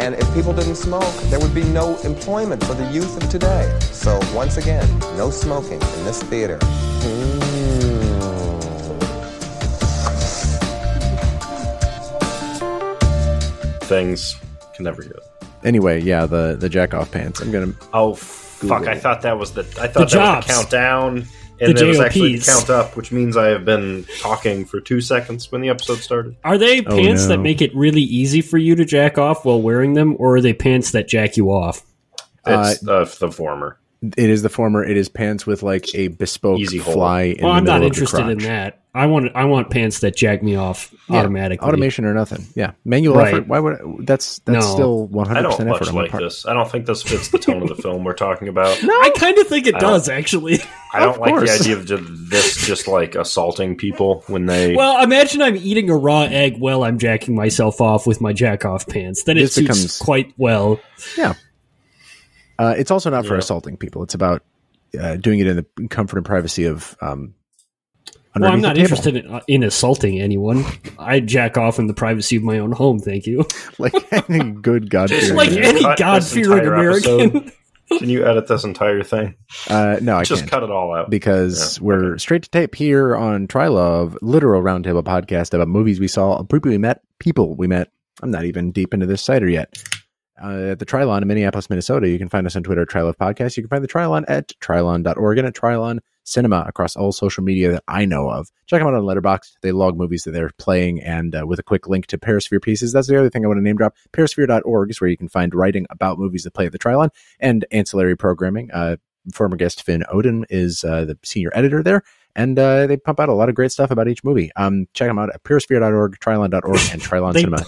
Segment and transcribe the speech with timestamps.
[0.00, 3.78] And if people didn't smoke, there would be no employment for the youth of today.
[3.80, 6.58] So once again, no smoking in this theater.
[6.62, 7.40] Hmm.
[13.84, 14.36] Things
[14.74, 15.22] can never do it.
[15.64, 17.40] Anyway, yeah, the the jack off pants.
[17.40, 17.72] I'm gonna.
[17.92, 18.86] Oh fuck!
[18.86, 19.62] I thought that was the.
[19.80, 21.26] I thought The that was the countdown,
[21.60, 22.48] The and there was actually the JOPs.
[22.66, 26.34] count up, which means I have been talking for two seconds when the episode started.
[26.42, 29.60] Are they Oh, pants that make it really easy for you to jack off while
[29.60, 31.84] wearing them, or are they pants that jack you off?
[32.46, 33.78] It's uh, the the former.
[34.02, 34.82] It is the former.
[34.82, 36.94] It is pants with like a bespoke Easy hold.
[36.94, 37.22] fly.
[37.22, 38.78] In Well, the I'm not of interested in that.
[38.92, 41.68] I want I want pants that jack me off Yeah, automatically.
[41.68, 42.44] Automation or nothing.
[42.56, 43.34] Yeah, manual Right.
[43.34, 43.46] effort.
[43.46, 44.72] Why would that's that's No.
[44.72, 46.22] still 100 I don't percent effort much on my like part.
[46.24, 46.44] this.
[46.46, 48.82] I don't think this fits the tone of the film we're talking about.
[48.82, 50.58] No, I kind of think it I does actually.
[50.92, 51.86] I don't like the idea of
[52.30, 54.74] this just like assaulting people when they.
[54.76, 58.64] well, imagine I'm eating a raw egg while I'm jacking myself off with my jack
[58.64, 59.22] off pants.
[59.24, 60.80] Then it This suits becomes- quite well.
[61.18, 61.34] Yeah.
[62.60, 63.38] Uh, it's also not for Yeah.
[63.38, 64.02] assaulting people.
[64.02, 64.42] It's about
[65.00, 66.96] uh, doing it in the comfort and privacy of.
[67.00, 67.34] Um,
[68.36, 68.84] Well, I'm not the table.
[68.84, 70.64] interested in, uh, in assaulting anyone.
[70.98, 72.98] I jack off in the privacy of my own home.
[73.00, 73.44] Thank you.
[73.78, 73.94] like
[74.28, 75.08] any good God.
[75.08, 77.20] Just like Can you any God fearing American.
[77.36, 77.52] episode?
[77.98, 79.34] Can you edit this entire thing?
[79.68, 80.50] Uh, no, I Just can't.
[80.52, 81.10] cut it all out.
[81.10, 86.06] because Yeah, we're straight to tape here on Trylove, literal roundtable podcast about movies we
[86.06, 87.90] saw, people we met, people we met.
[88.22, 89.74] I'm not even deep into this cider yet.
[90.42, 92.08] Uh, at the Trylon in Minneapolis, Minnesota.
[92.08, 93.56] You can find us on Twitter at Trylove Podcast.
[93.56, 97.72] You can find the Trylon at trylon.org and at Trylon Cinema across all social media
[97.72, 98.48] that I know of.
[98.66, 99.52] Check them out on Letterboxd.
[99.62, 102.92] They log movies that they're playing and uh, with a quick link to Perisphere pieces.
[102.92, 103.94] That's the other thing I want to name drop.
[104.12, 107.64] Perisphere.org is where you can find writing about movies that play at the Trylon and
[107.70, 108.70] ancillary programming.
[108.70, 108.96] Uh,
[109.34, 112.02] former guest Finn Odin is uh, the senior editor there,
[112.34, 114.50] and uh, they pump out a lot of great stuff about each movie.
[114.56, 117.64] Um, check them out at perisphere.org, trylon.org, and Trylon Cinema.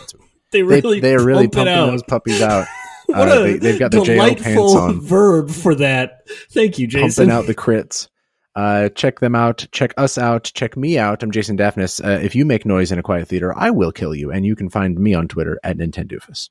[0.53, 1.87] They They, really they are really pump it pumping out.
[1.91, 2.67] those puppies out.
[3.07, 6.21] What Uh, a they, they've got their JL pants delightful on, verb for that.
[6.53, 7.27] Thank you, Jason.
[7.27, 8.09] pumping out the crits.
[8.55, 9.67] Uh, check them out.
[9.73, 10.45] Check us out.
[10.55, 11.23] Check me out.
[11.23, 12.03] I'm Jason Daphnis.
[12.03, 14.31] Uh, if you make noise in a quiet theater, I will kill you.
[14.31, 16.49] And you can find me on Twitter at Nintendoofus.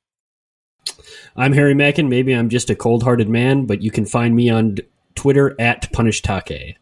[1.35, 2.09] I'm Harry Mackin.
[2.09, 4.75] Maybe I'm just a cold-hearted man, but you can find me on
[5.15, 6.75] Twitter at PunishTake.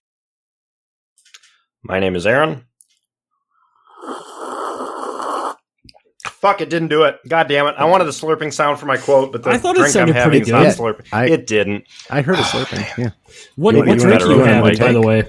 [1.83, 2.65] My name is Aaron.
[6.41, 7.17] Fuck, it didn't do it.
[7.27, 7.75] God damn it.
[7.77, 10.15] I wanted a slurping sound for my quote, but the I thought it drink sounded
[10.15, 11.05] I'm having pretty is not good.
[11.05, 11.07] slurping.
[11.11, 11.83] I- it didn't.
[12.09, 12.97] I heard a slurping.
[12.97, 13.09] Yeah.
[13.55, 15.23] What, You- what you drink wanna- are you you wanna having, by the way?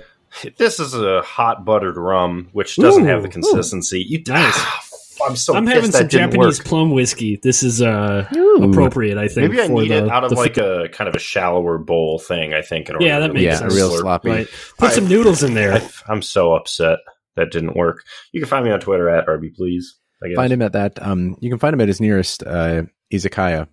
[0.58, 4.04] This is a hot buttered rum, which doesn't have the Ooh, consistency.
[4.08, 4.52] You, Nice.
[4.56, 4.80] Ah,
[5.28, 6.66] I'm so I'm pissed having that some didn't Japanese work.
[6.66, 7.40] plum whiskey.
[7.42, 8.70] This is uh, Ooh.
[8.70, 9.50] appropriate, I think.
[9.50, 11.18] Maybe I for need the, it out of the like f- a kind of a
[11.18, 12.54] shallower bowl thing.
[12.54, 12.88] I think.
[12.88, 13.74] In order Yeah, to that makes make Yeah, it sense.
[13.74, 14.00] real slurp.
[14.00, 14.28] sloppy.
[14.30, 14.48] right.
[14.78, 15.72] Put some noodles in there.
[15.74, 17.00] I, I'm so upset
[17.36, 18.04] that didn't work.
[18.32, 19.96] You can find me on Twitter at RB Please.
[20.36, 21.00] Find him at that.
[21.00, 22.82] Um, you can find him at his nearest uh,
[23.12, 23.68] izakaya,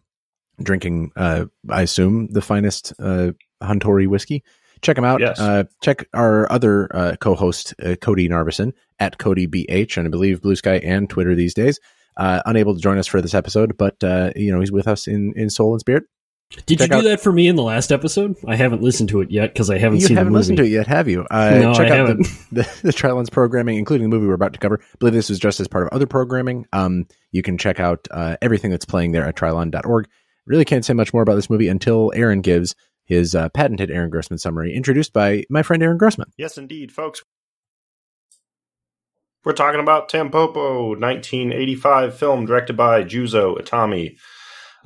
[0.62, 3.32] drinking, uh, I assume, the finest uh,
[3.62, 4.44] Suntory whiskey.
[4.82, 5.20] Check him out.
[5.20, 5.40] Yes.
[5.40, 10.42] Uh, check our other uh, co-host, uh, Cody Narvison, at Cody BH, and I believe
[10.42, 11.80] Blue Sky and Twitter these days.
[12.16, 15.08] Uh, unable to join us for this episode, but uh, you know he's with us
[15.08, 16.04] in in soul and spirit.
[16.66, 18.36] Did you do out- that for me in the last episode?
[18.48, 20.40] I haven't listened to it yet because I haven't you seen You haven't the movie.
[20.40, 21.26] listened to it yet, have you?
[21.30, 22.24] Uh, No, check I out haven't.
[22.52, 24.80] the, the, the Trylons programming, including the movie we're about to cover.
[24.82, 26.66] I believe this was just as part of other programming.
[26.72, 30.08] Um, you can check out uh, everything that's playing there at trylon.org.
[30.46, 34.10] Really can't say much more about this movie until Aaron gives his uh, patented Aaron
[34.10, 36.32] Grossman summary, introduced by my friend Aaron Grossman.
[36.38, 37.24] Yes, indeed, folks.
[39.44, 44.16] We're talking about Tampopo, 1985 film directed by Juzo Itami.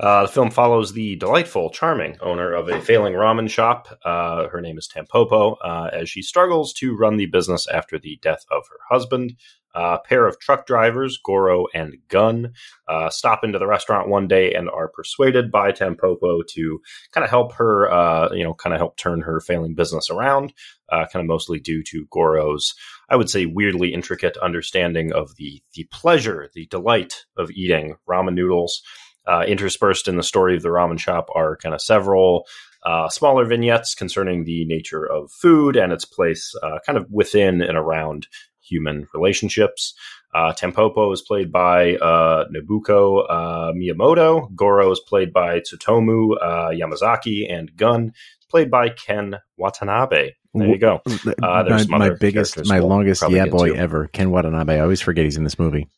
[0.02, 3.86] Uh, the film follows the delightful, charming owner of a failing ramen shop.
[4.04, 8.18] Uh, her name is Tampopo, uh, as she struggles to run the business after the
[8.20, 9.36] death of her husband.
[9.74, 12.52] A pair of truck drivers, Goro and Gun,
[12.88, 16.80] uh, stop into the restaurant one day and are persuaded by Tampopo to
[17.12, 20.52] kind of help her, uh, you know, kind of help turn her failing business around,
[20.90, 22.74] uh, kind of mostly due to Goro's,
[23.08, 28.34] I would say, weirdly intricate understanding of the the pleasure, the delight of eating ramen
[28.34, 28.82] noodles.
[29.26, 32.46] Uh, interspersed in the story of the ramen shop are kind of several
[32.84, 37.62] uh, smaller vignettes concerning the nature of food and its place, uh, kind of within
[37.62, 38.26] and around
[38.60, 39.94] human relationships.
[40.34, 44.52] Uh, Tampopo is played by uh, Nobuko uh, Miyamoto.
[44.54, 50.30] Goro is played by Tsutomu uh, Yamazaki, and Gun is played by Ken Watanabe.
[50.54, 51.00] There you go.
[51.42, 54.76] Uh, there's my, my biggest, my we'll longest yeah boy ever, Ken Watanabe.
[54.76, 55.88] I always forget he's in this movie.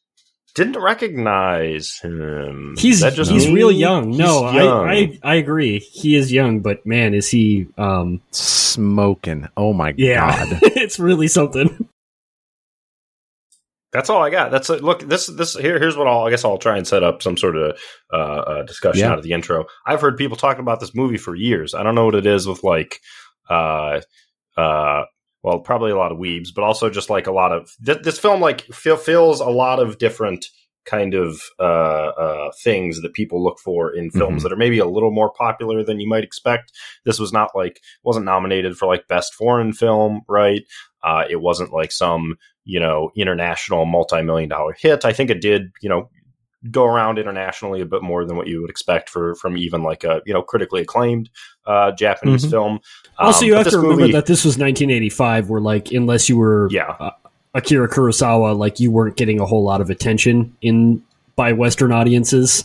[0.55, 2.77] Didn't recognize him.
[2.79, 3.55] He's just he's me?
[3.55, 4.11] real young.
[4.11, 4.89] He's no, young.
[4.89, 5.81] I, I I agree.
[5.81, 9.49] He is young, but man, is he um Smoking.
[9.57, 10.45] Oh my yeah.
[10.45, 10.59] god.
[10.63, 11.89] it's really something.
[13.93, 14.51] That's all I got.
[14.51, 14.83] That's it.
[14.83, 15.79] Look, this this here.
[15.79, 16.25] Here's what I'll.
[16.25, 17.79] I guess I'll try and set up some sort of
[18.13, 19.13] uh, uh, discussion Yeah.
[19.13, 19.67] out of the intro.
[19.87, 21.75] I've heard people talking about this movie for years.
[21.75, 22.99] I don't know what it is with like,
[23.49, 24.01] uh,
[24.57, 25.05] uh,
[25.45, 28.19] well, probably a lot of weebs, but also just like a lot of th- this
[28.19, 30.47] film like feel, feels a lot of different
[30.87, 34.43] kind of uh, uh, things that people look for in films Mhm.
[34.43, 36.73] that are maybe a little more popular than you might expect.
[37.05, 40.63] This was not like wasn't nominated for like best foreign film, right?
[41.03, 45.05] Uh, it wasn't like some you know international multi-million dollar hit.
[45.05, 46.11] I think it did you know
[46.71, 50.03] go around internationally a bit more than what you would expect for from even like
[50.05, 51.29] a you know critically acclaimed
[51.67, 52.51] uh, Japanese Mhm.
[52.51, 52.81] film.
[53.19, 56.37] Also, Um, you have to remember movie- that this was 1985, where like unless you
[56.37, 57.11] were yeah.
[57.55, 61.01] Akira Kurosawa, like you weren't getting a whole lot of attention in
[61.37, 62.65] by Western audiences.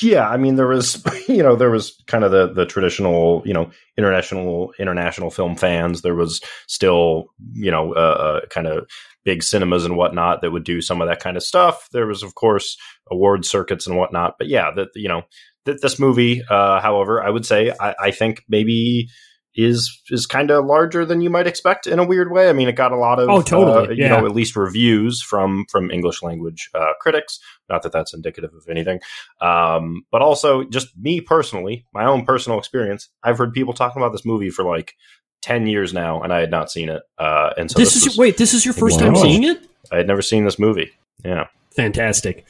[0.00, 3.54] Yeah, I mean there was you know there was kind of the the traditional you
[3.54, 6.02] know international international film fans.
[6.02, 8.88] There was still you know uh, uh, kind of
[9.24, 11.88] big cinemas and whatnot that would do some of that kind of stuff.
[11.92, 12.76] There was of course
[13.10, 14.34] award circuits and whatnot.
[14.38, 15.22] But yeah, that you know
[15.66, 19.08] th- this movie, uh, however, I would say I, I think maybe
[19.56, 22.48] is is kind of larger than you might expect in a weird way.
[22.48, 24.08] I mean, it got a lot of Oh, totally, uh, you yeah.
[24.08, 27.38] know at least reviews from from English language uh, critics.
[27.68, 29.00] Not that that's indicative of anything,
[29.40, 33.08] um, but also just me personally, my own personal experience.
[33.22, 34.94] I've heard people talking about this movie for like
[35.40, 37.02] ten years now, and I had not seen it.
[37.18, 39.66] Uh, and so this, this, is was- wait, this is your first time seeing it?
[39.92, 40.90] I had never seen this movie.
[41.24, 41.46] Yeah,
[41.76, 42.46] Fantastic.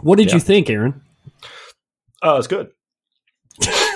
[0.00, 0.34] What did Yeah.
[0.34, 1.02] you think, Aaron?
[2.22, 2.70] oh, it's good.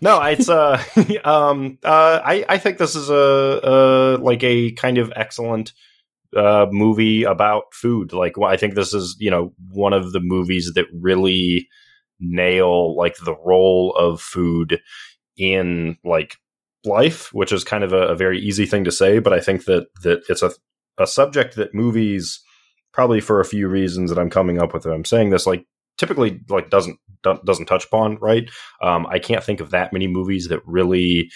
[0.00, 0.82] No, it's uh,
[1.24, 5.72] um, uh, I I think this is a, like a kind of excellent
[6.36, 8.12] uh movie about food.
[8.12, 11.68] Like, I think this is you know one of the movies that really
[12.20, 14.80] nail like the role of food
[15.36, 16.36] in like
[16.84, 19.64] life, which is kind of a, a very easy thing to say, but I think
[19.64, 20.52] that that it's a
[20.98, 22.40] a subject that movies
[22.92, 24.84] probably for a few reasons that I'm coming up with.
[24.86, 25.64] I'm saying this like
[25.98, 26.98] typically like doesn't
[27.44, 28.48] doesn't touch upon right
[28.80, 31.30] um, I can't think of that many movies that really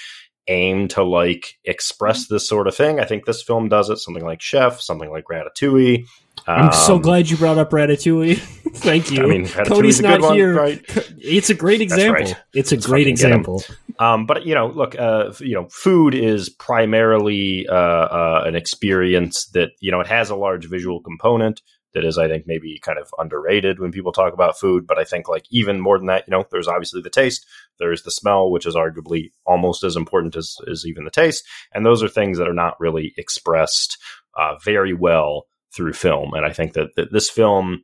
[0.49, 2.99] aim to like express this sort of thing.
[2.99, 3.99] I think this film does it.
[3.99, 6.05] Something like Chef, something like Ratatouille.
[6.49, 8.39] I'm so Um, glad you brought up Ratatouille.
[8.75, 9.23] Thank you.
[9.23, 10.53] I mean, Ratatouille's Cody's a not good one, here.
[10.55, 10.83] right?
[11.19, 12.25] It's a great example.
[12.25, 12.37] right.
[12.55, 13.41] It's a Let's great fucking get 'em.
[13.41, 13.63] example.
[14.01, 19.47] Um, but you know, look, uh, you know, food is primarily uh, uh, an experience
[19.55, 21.63] that you know it has a large visual component
[21.95, 24.87] that is, I think, maybe kind of underrated when people talk about food.
[24.87, 27.47] But I think, like even more than that, you know, there's obviously the taste,
[27.79, 31.85] there's the smell, which is arguably almost as important as as even the taste, and
[31.85, 33.99] those are things that are not really expressed
[34.37, 36.35] uh, very well through film.
[36.35, 37.83] And I think that, that this film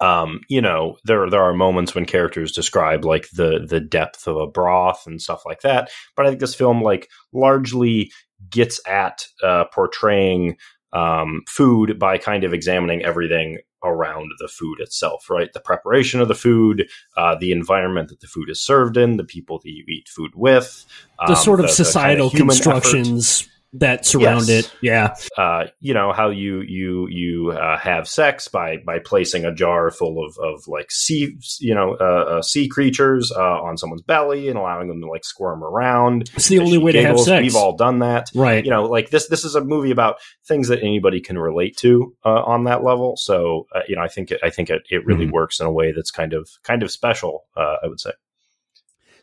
[0.00, 4.36] um, you know, there there are moments when characters describe like the the depth of
[4.36, 5.90] a broth and stuff like that.
[6.16, 8.10] But I think this film like largely
[8.50, 10.56] gets at uh, portraying
[10.94, 15.52] um, food by kind of examining everything around the food itself, right?
[15.52, 19.24] The preparation of the food, uh, the environment that the food is served in, the
[19.24, 20.86] people that you eat food with,
[21.26, 24.66] The um, sort of kinda societal effort constructions that surround Yes.
[24.66, 24.72] it.
[24.82, 25.14] Yeah.
[25.36, 29.90] uh, you know how you you you uh, have sex by by placing a jar
[29.90, 34.48] full of of like sea you know uh, uh, sea creatures uh, on someone's belly
[34.48, 36.30] and allowing them to like squirm around.
[36.34, 37.26] It's the only way to have giggles.
[37.26, 37.42] sex.
[37.42, 38.30] We've all done that.
[38.34, 38.64] right.
[38.64, 39.26] You know, like this.
[39.28, 40.16] This is a movie about
[40.46, 43.16] things that anybody can relate to uh, on that level.
[43.16, 45.32] So, uh, you know, I think it, I think it, it really Mhm.
[45.32, 47.44] works in a way that's kind of kind of special.
[47.56, 48.10] Uh, I would say.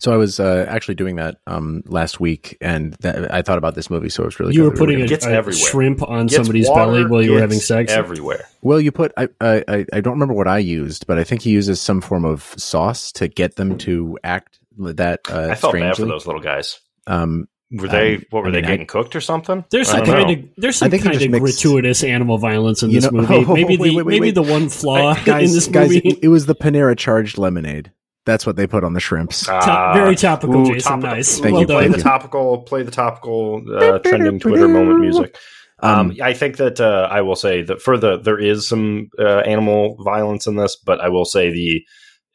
[0.01, 3.75] So I was uh, actually doing that um, last week, and that, I thought about
[3.75, 4.09] this movie.
[4.09, 6.25] So it was really you were that we putting gonna- a, Gets a shrimp on
[6.25, 7.91] Gets somebody's water, belly while you were having sex.
[7.91, 8.45] everywhere.
[8.63, 11.43] Well, you put I, I I- I don't remember what I used, but I think
[11.43, 15.73] he uses some form of sauce to get them to act that uh, I felt
[15.73, 16.79] bad for those little guys.
[17.05, 18.15] Um, Were they?
[18.15, 19.63] Um, what were I they mean, I- getting cooked or something?
[19.69, 20.33] There's some kind know.
[20.33, 23.45] of there's some kind of mixed- gratuitous animal violence in You this know- movie.
[23.47, 24.33] Oh, maybe wait, the wait, maybe wait.
[24.35, 26.09] the one flaw guys, in this guys, movie.
[26.09, 27.91] it, it was the Panera charged lemonade.
[28.25, 29.45] That's what they put on the shrimps.
[29.45, 30.91] Top- Ah, very topical, ooh, Jason.
[30.91, 31.09] topical.
[31.15, 31.39] Nice.
[31.39, 31.67] Thank well you.
[31.67, 32.03] Play the you.
[32.03, 35.35] topical, play the topical uh, trending Twitter moment music.
[35.83, 39.09] Um, Um, I think that uh, I will say that for the there is some
[39.17, 41.81] uh, animal violence in this, but I will say the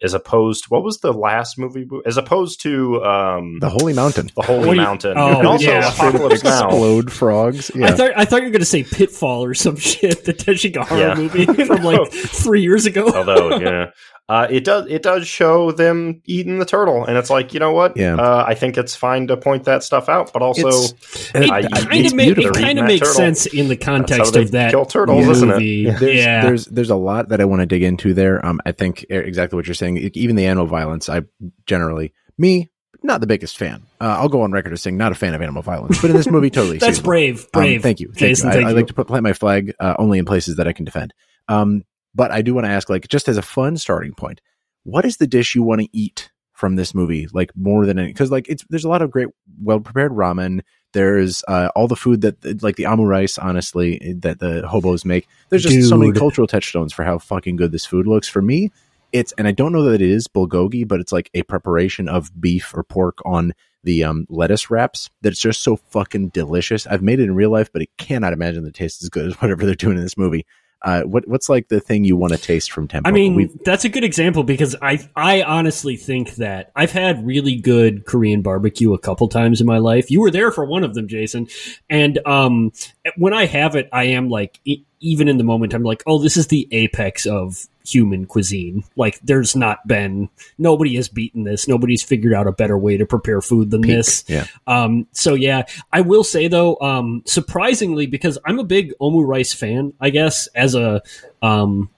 [0.02, 1.86] as opposed to what was the last movie?
[2.04, 4.30] As opposed to um, The Holy Mountain.
[4.36, 5.88] the Holy you- Mountain, oh, and also yeah.
[5.90, 6.66] Apocalypse Now.
[6.66, 7.70] Explode frogs.
[7.74, 7.90] I Yeah.
[7.94, 11.14] thought I thought you were going to say Pitfall or some shit, the Teshigahara Yeah.
[11.14, 13.10] movie from like three years ago.
[13.10, 13.86] Although, yeah,
[14.28, 17.72] uh, it does it does show them eating the turtle, and it's like you know
[17.72, 17.96] what?
[17.96, 18.16] Yeah.
[18.16, 21.62] uh, I think it's fine to point that stuff out, but also It's- it I-
[21.62, 25.26] kind of make, it kind of makes sense in the context of that kill turtles,
[25.28, 25.52] isn't it?
[25.52, 25.66] movie.
[25.66, 25.98] Yeah.
[25.98, 28.44] there's, yeah, there's there's a lot that I want to dig into there.
[28.44, 29.98] Um, I think exactly what you're saying.
[30.14, 31.22] Even the animal violence, I
[31.66, 32.70] generally me
[33.02, 33.82] not the biggest fan.
[34.00, 36.16] Uh, I'll go on record as saying not a fan of animal violence, but in
[36.16, 36.78] this movie, totally.
[36.78, 37.04] that's seasonal.
[37.08, 37.82] brave, Um, brave.
[37.82, 38.48] thank you, thank Jason.
[38.48, 38.52] you.
[38.54, 38.76] Thank I, I you.
[38.76, 41.14] like to put, plant my flag uh, only in places that I can defend.
[41.46, 41.84] Um,
[42.16, 44.40] but I do want to ask, like, just as a fun starting point,
[44.84, 47.28] what is the dish you want to eat from this movie?
[47.32, 49.28] Like more than any, because like it's there's a lot of great,
[49.62, 50.62] well prepared ramen.
[50.92, 55.28] There's uh, all the food that like the amu rice, honestly, that the hobos make.
[55.50, 58.28] There's just so many cultural touchstones for how fucking good this food looks.
[58.28, 58.70] For me,
[59.12, 62.30] it's and I don't know that it is bulgogi, but it's like a preparation of
[62.40, 63.52] beef or pork on
[63.84, 66.86] the um, lettuce wraps that's just so fucking delicious.
[66.86, 69.34] I've made it in real life, but I cannot imagine the taste as good as
[69.40, 70.46] whatever they're doing in this movie.
[70.82, 73.08] Uh, what what's like the thing you want to taste from Tempo?
[73.08, 77.26] I mean, We've- that's a good example because I I honestly think that I've had
[77.26, 80.10] really good Korean barbecue a couple times in my life.
[80.10, 81.48] You were there for one of them, Jason,
[81.88, 82.72] and um,
[83.16, 86.18] when I have it, I am like, e- even in the moment, I'm like, oh,
[86.18, 88.84] this is the apex of human cuisine.
[88.96, 90.28] Like, there's not been
[90.58, 91.68] nobody has beaten this.
[91.68, 93.96] Nobody's figured out a better way to prepare food than peak.
[93.96, 94.24] this.
[94.28, 99.26] yeah, Um, so yeah, I will say though, um, surprisingly, because I'm a big Omu
[99.26, 101.02] Rice fan, I guess, as a,
[101.42, 101.90] um,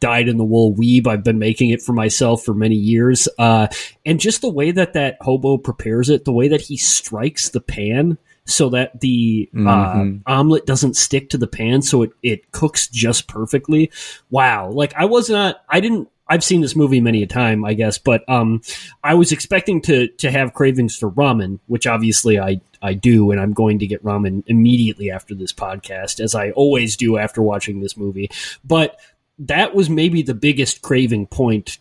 [0.00, 1.06] dyed in the wool weeb.
[1.06, 3.28] I've been making it for myself for many years.
[3.38, 3.68] Uh,
[4.06, 7.60] and just the way that that hobo prepares it, the way that he strikes the
[7.60, 8.18] pan
[8.48, 13.28] so that the uh, omelet doesn't stick to the pan, so it, it cooks just
[13.28, 13.90] perfectly.
[14.30, 14.70] Wow.
[14.70, 17.98] Like I was not, I didn't, I've seen this movie many a time, I guess,
[17.98, 18.62] but um,
[19.02, 23.40] I was expecting to to have cravings for ramen, which obviously I I do, and
[23.40, 27.80] I'm going to get ramen immediately after this podcast, as I always do after watching
[27.80, 28.30] this movie.
[28.62, 29.00] But
[29.38, 31.78] that was maybe the biggest craving point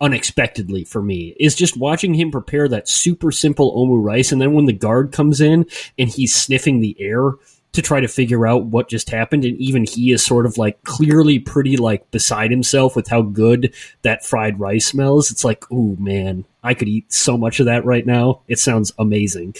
[0.00, 4.32] unexpectedly for me is just watching him prepare that super simple omu rice.
[4.32, 5.66] And then when the guard comes in
[5.98, 7.32] and he's sniffing the air
[7.72, 9.44] to try to figure out what just happened.
[9.44, 13.74] And even he is sort of like clearly pretty like beside himself with how good
[14.02, 15.30] that fried rice smells.
[15.30, 18.40] It's like oh man i could eat so much of that right now.
[18.48, 19.54] It sounds amazing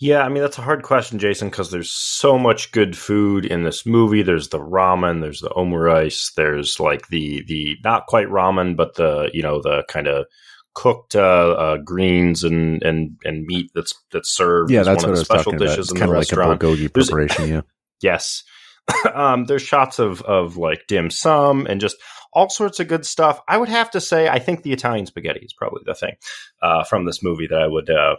[0.00, 3.64] Yeah, I mean that's a hard question, Jason, because there's so much good food in
[3.64, 4.22] this movie.
[4.22, 9.30] There's the ramen, there's the omurice, there's like the the not quite ramen, but the
[9.32, 10.26] you know the kind of
[10.74, 14.70] cooked uh, uh, greens and and and meat that's that's served.
[14.70, 15.66] yeah, as that's one what of the was special about.
[15.66, 16.60] dishes It's in the kind of like a restaurant.
[16.60, 17.48] bulgogi preparation.
[17.48, 17.60] Yeah,
[18.00, 18.44] Yes.
[19.14, 21.96] um, there's shots of, of like dim sum and just
[22.32, 23.40] all sorts of good stuff.
[23.48, 26.14] I would have to say, I think the Italian spaghetti is probably the thing
[26.62, 28.16] uh, from this movie that I would uh,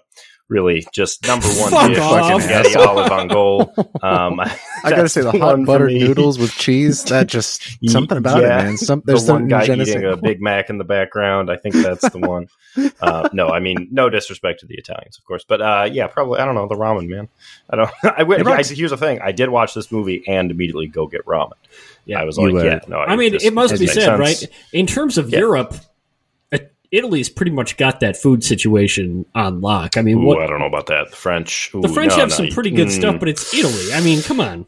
[0.50, 2.42] really just number one Fuck dish off.
[2.42, 3.74] spaghetti olive on goal.
[4.02, 7.04] Um, I gotta say the hot for buttered noodles with cheese.
[7.06, 8.60] That just something about yeah.
[8.60, 8.78] it, man.
[8.78, 11.50] Some there's the one some guy je eating a Big Mac in the background.
[11.50, 12.48] I think that's the one.
[13.02, 16.40] uh, no, I mean no disrespect to the Italians, of course, but uh, yeah, probably
[16.40, 17.30] I don't know the ramen man.
[17.70, 17.92] I don't.
[18.04, 21.08] I, went, It I, here's the thing: I did watch this movie and immediately go
[21.08, 21.54] get ramen.
[22.06, 22.22] Yeah.
[22.22, 22.98] I was like, yeah, no.
[22.98, 24.20] I mean, this- it must be makes said, sense.
[24.20, 24.46] right?
[24.74, 25.40] In terms of Yeah.
[25.40, 25.76] Europe,
[26.92, 29.96] Italy's pretty much got that food situation on lock.
[29.98, 31.10] I mean, Ooh, what I don't know about that.
[31.12, 31.70] The French.
[31.74, 33.94] the French no, have no, some pretty good mm, stuff, but it's Italy.
[33.94, 34.66] I mean, come on.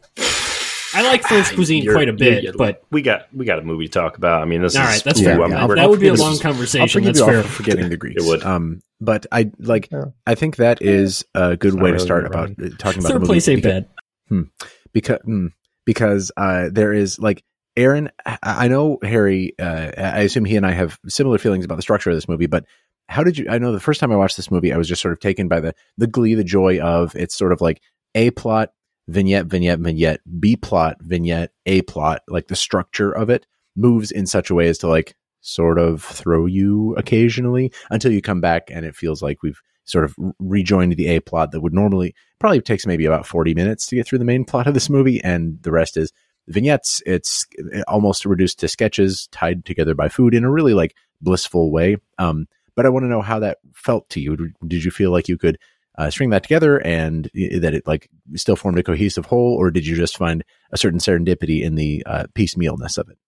[0.94, 3.86] I like French cuisine you're- quite a bit, but we got we got a movie
[3.86, 4.42] to talk about.
[4.42, 5.34] I mean, this all is right, that's ooh, fair.
[5.36, 5.42] fair.
[5.42, 7.00] I'm- Yeah, we're- that would be a long is- conversation.
[7.02, 7.42] I'll That's you fair.
[7.42, 8.22] forgetting the Greeks.
[8.22, 8.44] It would.
[8.44, 9.88] Um, but I like.
[9.90, 10.04] Yeah.
[10.26, 13.02] I think that is a good not way to really start about uh, talking about
[13.02, 13.82] the Third movie place ain't because-
[14.30, 14.44] bad.
[14.92, 15.48] because mm,
[15.86, 17.42] because uh, there is like
[17.76, 18.10] Aaron.
[18.42, 19.54] I know Harry.
[19.58, 22.46] Uh, I assume he and I have similar feelings about the structure of this movie.
[22.46, 22.66] But
[23.08, 23.46] how did you?
[23.48, 25.48] I know the first time I watched this movie, I was just sort of taken
[25.48, 27.80] by the the glee, the joy of it's sort of like
[28.14, 28.72] a plot,
[29.08, 32.22] vignette, vignette, vignette, B plot, vignette, A plot.
[32.28, 36.02] Like the structure of it moves in such a way as to like sort of
[36.02, 40.96] throw you occasionally until you come back and it feels like we've sort of rejoined
[40.96, 44.18] the A plot that would normally probably takes maybe about 40 minutes to get through
[44.18, 46.12] the main plot of this movie and the rest is
[46.48, 47.46] vignettes it's
[47.86, 52.46] almost reduced to sketches tied together by food in a really like blissful way um
[52.74, 55.38] but i want to know how that felt to you did you feel like you
[55.38, 55.58] could
[55.98, 59.86] uh, string that together and that it like still formed a cohesive whole or did
[59.86, 63.18] you just find a certain serendipity in the uh, piecemealness of it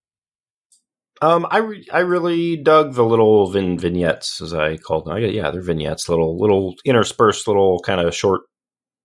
[1.23, 5.15] Um, I re- I really dug the little vin- vignettes, as I called them.
[5.15, 8.43] I, yeah, they're vignettes, little little interspersed little kind of short,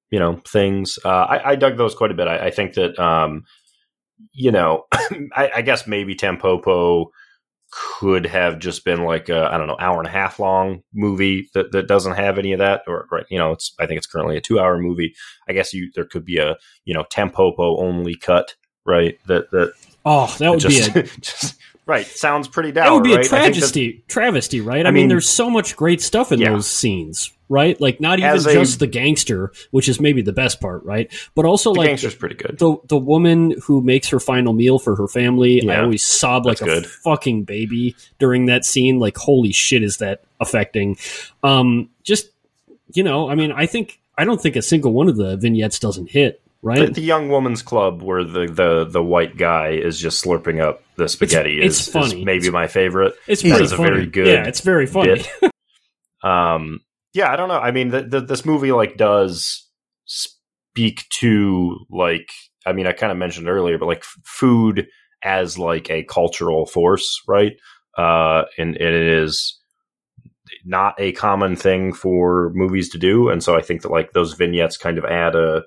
[0.09, 0.97] you know, things.
[1.05, 2.27] Uh, I, I dug those quite a bit.
[2.27, 3.43] I, I think that, um,
[4.31, 7.07] you know, I, I guess maybe Tampopo
[7.71, 11.49] could have just been like a I don't know hour and a half long movie
[11.53, 14.07] that, that doesn't have any of that or right you know it's I think it's
[14.07, 15.13] currently a two hour movie.
[15.47, 19.73] I guess you there could be a you know Tampopo only cut right that that
[20.03, 21.59] oh that would just, be a just
[21.89, 23.17] right sounds pretty dour that would be right?
[23.17, 26.01] a I think that- travesty travesty right I, I mean, mean- there's so much great
[26.01, 26.51] stuff in Yeah.
[26.53, 30.31] those scenes right like not even As a- just the gangster which is maybe the
[30.31, 34.19] best part right but also like gangster's pretty good the the woman who makes her
[34.19, 36.85] final meal for her family, I always sob like a good.
[36.85, 38.99] fucking baby during that scene.
[38.99, 40.97] Like, holy shit, is that affecting?
[41.43, 42.29] Um, just
[42.93, 45.79] you know, I mean, I think I don't think a single one of the vignettes
[45.79, 46.41] doesn't hit.
[46.61, 46.93] The, Right?
[46.93, 51.07] the young woman's club where the, the the white guy is just slurping up the
[51.07, 52.25] spaghetti it's is, is funny.
[52.25, 53.89] maybe my favorite It's pretty is funny.
[53.89, 55.21] very good Yeah, it's very funny.
[56.23, 56.79] um
[57.13, 59.67] yeah i don't know i mean the, the, this movie like does
[60.05, 62.29] speak to like
[62.65, 64.85] i mean i kind of mentioned earlier but like food
[65.23, 67.53] as like a cultural force right
[67.97, 69.57] uh and, and it is
[70.65, 74.33] not a common thing for movies to do and so i think that like those
[74.33, 75.63] vignettes kind of add a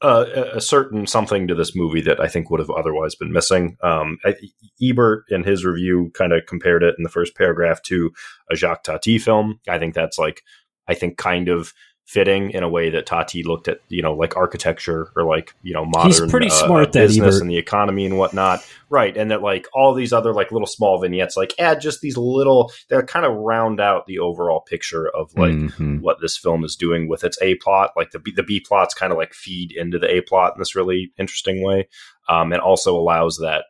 [0.00, 3.76] a, certain something to this movie that I think would have otherwise been missing.
[3.82, 4.34] Um, I,
[4.82, 8.12] Ebert in his review kind of compared it in the first paragraph to
[8.50, 9.60] a Jacques Tati film.
[9.68, 10.42] I think that's like,
[10.86, 11.72] I think kind of
[12.08, 15.74] fitting in a way that Tati looked at, you know, like architecture or like, you
[15.74, 17.42] know, modern He's pretty uh, smart, that business Ebert.
[17.42, 18.64] and the economy and whatnot.
[18.88, 19.14] Right.
[19.14, 22.72] And that like all these other like little small vignettes, like add just these little,
[22.88, 26.00] they kind of round out the overall picture of like, Mhm.
[26.00, 27.90] what this film is doing with its A plot.
[27.94, 30.60] Like the B, the B plots kind of like feed into the A plot in
[30.60, 31.88] this really interesting way,
[32.26, 33.66] um, and also allows that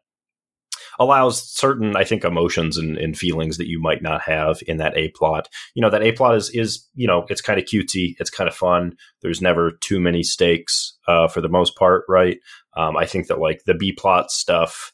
[0.98, 4.96] allows certain I think emotions and, and feelings that you might not have in that
[4.96, 5.48] A plot.
[5.74, 8.48] You know that A plot is is you know it's kind of cutesy, it's kind
[8.48, 8.96] of fun.
[9.22, 12.38] There's never too many stakes uh, for the most part, right?
[12.76, 14.92] Um, I think that like the B plot stuff.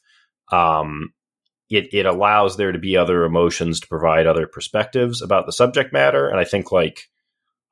[0.51, 1.11] Um,
[1.67, 5.91] it, it allows there to be other emotions to provide other perspectives about the subject
[5.91, 6.29] matter.
[6.29, 7.09] And I think like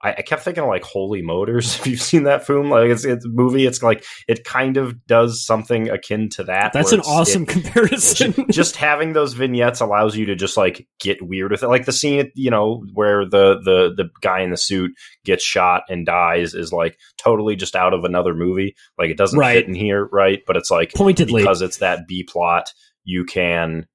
[0.03, 1.75] I, I kept thinking of like Holy Motors.
[1.79, 3.65] If you've seen that film, like it's it's a movie.
[3.65, 6.74] It's like it kind of does something akin to that.
[6.74, 8.33] That's an awesome it- comparison.
[8.51, 11.67] just having those vignettes allows you to just like get weird with it.
[11.67, 14.91] Like the scene, you know, where the the the guy in the suit
[15.25, 18.75] gets shot and dies is like totally just out of another movie.
[18.98, 19.55] Like it doesn't Right.
[19.55, 20.42] fit in here, right?
[20.46, 22.74] But it's like Pointedly, because it's that B plot,
[23.05, 23.87] you can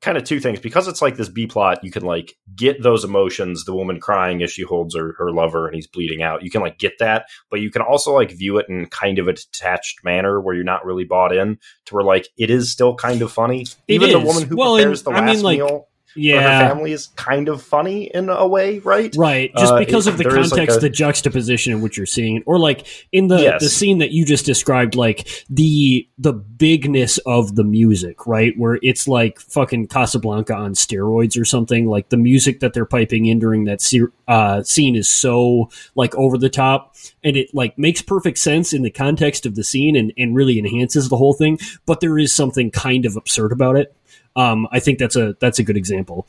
[0.00, 3.04] kind of two things because it's like this B plot, you can like get those
[3.04, 6.42] emotions, the woman crying as she holds her, her lover and he's bleeding out.
[6.42, 9.28] You can like get that, but you can also like view it in kind of
[9.28, 12.94] a detached manner where you're not really bought in to where like it is still
[12.94, 13.66] kind of funny.
[13.88, 16.24] Even the woman who Well, prepares and the I mean, last like, meal for her
[16.26, 19.14] yeah, family is kind of funny in a way, right?
[19.16, 21.96] Right, just Uh, because it- of the is, like, context, a- the juxtaposition in which
[21.96, 23.62] you're seeing it, or like in the Yes.
[23.62, 28.78] the scene that you just described, like the the bigness of the music, right, where
[28.82, 31.86] it's like fucking Casablanca on steroids or something.
[31.86, 36.14] Like the music that they're piping in during that se- uh, scene is so like
[36.16, 39.94] over the top, and it like makes perfect sense in the context of the scene
[39.94, 41.58] and and really enhances the whole thing.
[41.86, 43.94] But there is something kind of absurd about it.
[44.38, 46.26] Um, I think that's a that's a good example.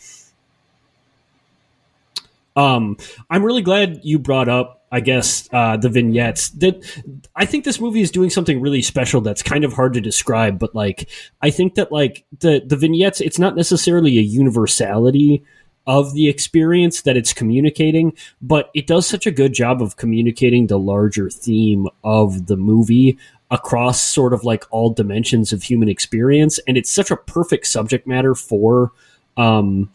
[2.55, 2.97] Um,
[3.29, 6.49] I'm really glad you brought up, I guess, uh, the vignettes.
[6.49, 6.83] That
[7.35, 10.57] I think this movie is doing something really special that's kind of hard to describe,
[10.57, 11.07] but like
[11.41, 15.43] I think that like the the vignettes, it's not necessarily a universality
[15.85, 20.67] of the experience that it's communicating, but it does such a good job of communicating
[20.67, 23.17] the larger theme of the movie
[23.51, 28.07] across sort of like all dimensions of human experience, and it's such a perfect subject
[28.07, 28.91] matter for.
[29.37, 29.89] Um,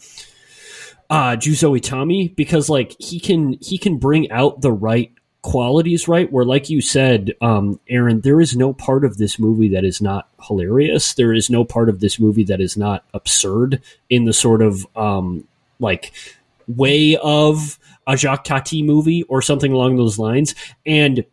[1.10, 5.12] uh Juzo Itami because like he can he can bring out the right
[5.42, 9.68] qualities right where like you said um Aaron there is no part of this movie
[9.68, 13.82] that is not hilarious there is no part of this movie that is not absurd
[14.08, 15.46] in the sort of um
[15.78, 16.12] like
[16.66, 20.54] way of a Jacques Tati movie or something along those lines
[20.86, 21.26] and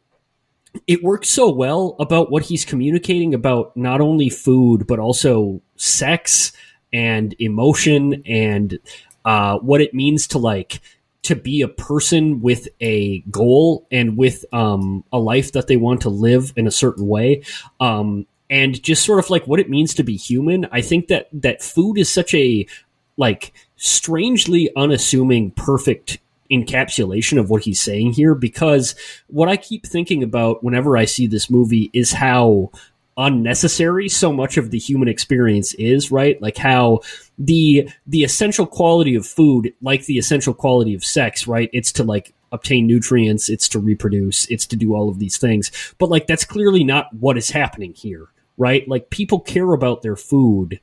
[0.88, 6.54] it works so well about what he's communicating about not only food but also sex
[6.94, 8.80] and emotion and
[9.26, 10.82] uh, what it means to like
[11.24, 16.02] to be a person with a goal and with um, a life that they want
[16.02, 17.44] to live in a certain way.
[17.80, 20.68] Um, and just sort of like what it means to be human.
[20.72, 22.66] I think that that food is such a
[23.18, 26.18] like strangely unassuming perfect
[26.52, 28.96] encapsulation of what he's saying here because
[29.28, 32.70] what i keep thinking about whenever i see this movie is how
[33.18, 36.42] unnecessary so much of the human experience is right?
[36.42, 37.02] Like how
[37.38, 41.70] the the essential quality of food like the essential quality of sex right?
[41.74, 45.72] It's to like obtain nutrients it's to reproduce it's to do all of these things.
[45.98, 48.88] But like that's clearly not what is happening here right?
[48.88, 50.80] Like people care about their food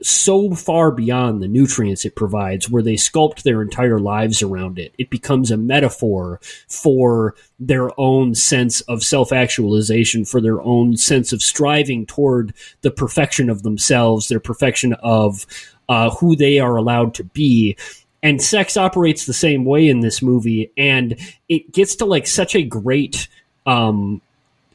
[0.00, 4.94] so far beyond the nutrients it provides where they sculpt their entire lives around it.
[4.98, 11.32] It becomes a metaphor for their own sense of self actualization, for their own sense
[11.32, 15.46] of striving toward the perfection of themselves, their perfection of
[15.88, 17.76] uh, who they are allowed to be.
[18.22, 21.16] And sex operates the same way in this movie, and
[21.48, 23.28] it gets to like such a great
[23.64, 24.20] um,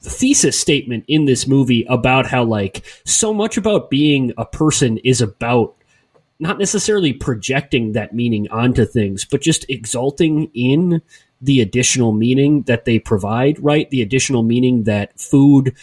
[0.04, 5.22] thesis statement in this movie about how like so much about being a person is
[5.22, 5.76] about
[6.40, 11.02] not necessarily projecting that meaning onto things, but just exalting in
[11.42, 13.90] the additional meaning that they provide, right?
[13.90, 15.76] The additional meaning that food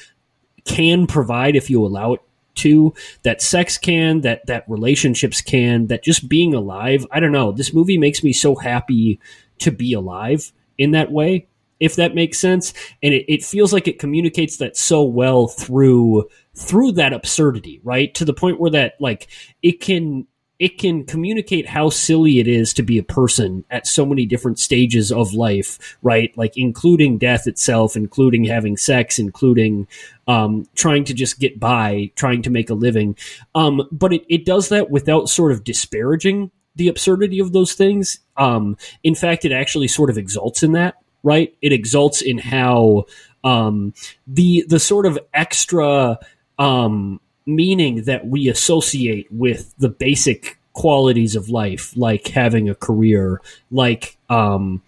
[0.65, 2.21] can provide if you allow it
[2.57, 7.07] to, that sex can, that that relationships can, that just being alive.
[7.11, 7.53] I don't know.
[7.53, 9.19] This movie makes me so happy
[9.59, 11.47] to be alive in that way
[11.81, 12.73] if that makes sense.
[13.03, 18.15] And it, it feels like it communicates that so well through through that absurdity, right?
[18.15, 19.29] To the point where that like
[19.63, 20.27] it can
[20.61, 24.59] it can communicate how silly it is to be a person at so many different
[24.59, 26.37] stages of life, right?
[26.37, 29.89] Like including death itself, including having sex, including
[30.29, 33.17] um, trying to just get by, trying to make a living.
[33.55, 38.21] Um, but it, it does that without sort of disparaging the absurdity of those things.
[38.37, 41.55] Um, in fact, it actually sort of exalts in that, right?
[41.63, 43.07] It exalts in how
[43.45, 43.95] um,
[44.27, 46.19] the the sort of extra
[46.59, 53.41] um, meaning that we associate with the basic qualities of life, like having a career,
[53.71, 54.83] like um,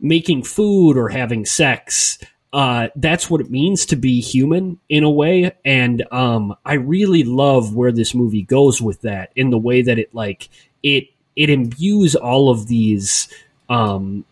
[0.00, 2.18] making food or having sex.
[2.52, 7.24] Uh, that's what it means to be human in a way, and um, I really
[7.24, 10.48] love where this movie goes with that in the way that it like
[10.82, 13.28] it it imbues all of these
[13.68, 14.24] um,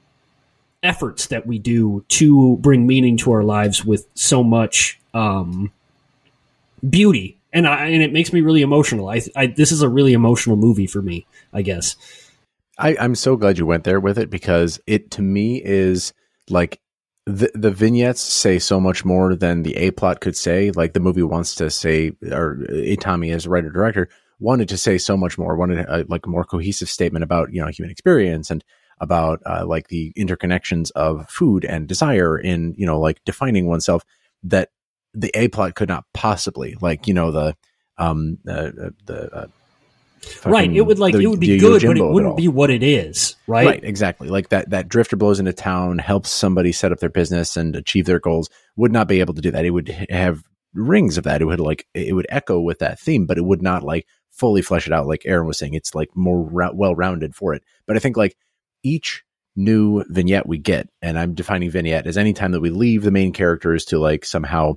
[0.82, 5.72] efforts that we do to bring meaning to our lives with so much um,
[6.88, 9.08] beauty, and I, and it makes me really emotional.
[9.08, 11.96] I, I this is a really emotional movie for me, I guess.
[12.78, 16.12] I, I'm so glad you went there with it because it to me is
[16.48, 16.80] like
[17.26, 20.70] the the vignettes say so much more than the a plot could say.
[20.72, 24.08] Like the movie wants to say, or Itami as writer director
[24.40, 25.56] wanted to say so much more.
[25.56, 28.64] Wanted a, like a more cohesive statement about you know human experience and
[29.02, 34.04] about uh, like the interconnections of food and desire in you know like defining oneself
[34.44, 34.70] that
[35.12, 37.56] the a plot could not possibly like you know the
[37.98, 38.70] um uh,
[39.04, 39.46] the uh,
[40.46, 42.84] right it would like the, it would be good but it wouldn't be what it
[42.84, 43.66] is right?
[43.66, 47.56] Right exactly like that that drifter blows into town helps somebody set up their business
[47.56, 49.64] and achieve their goals would not be able to do that.
[49.64, 53.26] It would have rings of that it would like it would echo with that theme
[53.26, 56.08] but it would not like fully flesh it out like aaron was saying it's like
[56.14, 57.62] more ra- well rounded for it.
[57.86, 58.36] But i think like
[58.82, 63.02] each new vignette we get, and I'm defining vignette as any time that we leave
[63.02, 64.74] the main characters to like somehow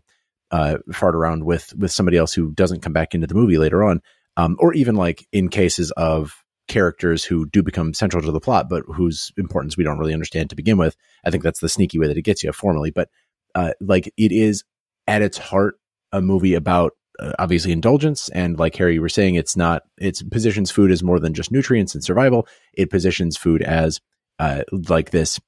[0.52, 3.84] uh, fart around with with somebody else who doesn't come back into the movie later
[3.84, 4.02] on,
[4.38, 8.68] um, or even like in cases of characters who do become central to the plot,
[8.70, 10.96] but whose importance we don't really understand to begin with.
[11.24, 13.10] I think that's the sneaky way that it gets you formally, but
[13.54, 14.64] uh, like it is
[15.08, 15.76] at its heart
[16.12, 20.22] a movie about uh, obviously indulgence and like harry you were saying it's not it
[20.32, 22.48] positions food as more than just nutrients and survival.
[22.74, 24.02] It positions food as
[24.40, 25.40] uh, like this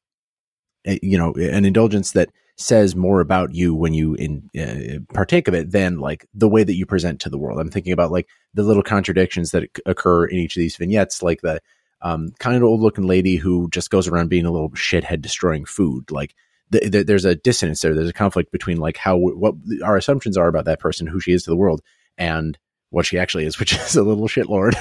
[0.87, 5.47] uh, you know an indulgence that says more about you when you in uh, partake
[5.47, 7.59] of it than like the way that you present to the world.
[7.59, 11.41] I'm thinking about like the little contradictions that occur in each of these vignettes like
[11.41, 11.59] the
[12.01, 15.65] um, kind of old looking lady who just goes around being a little shithead destroying
[15.65, 16.11] food.
[16.11, 16.35] Like
[16.69, 17.93] the, the, there's a dissonance there.
[17.93, 21.33] There's a conflict between like how what our assumptions are about that person, who she
[21.33, 21.81] is to the world,
[22.17, 22.57] and
[22.89, 24.75] what she actually is, which is a little shitlord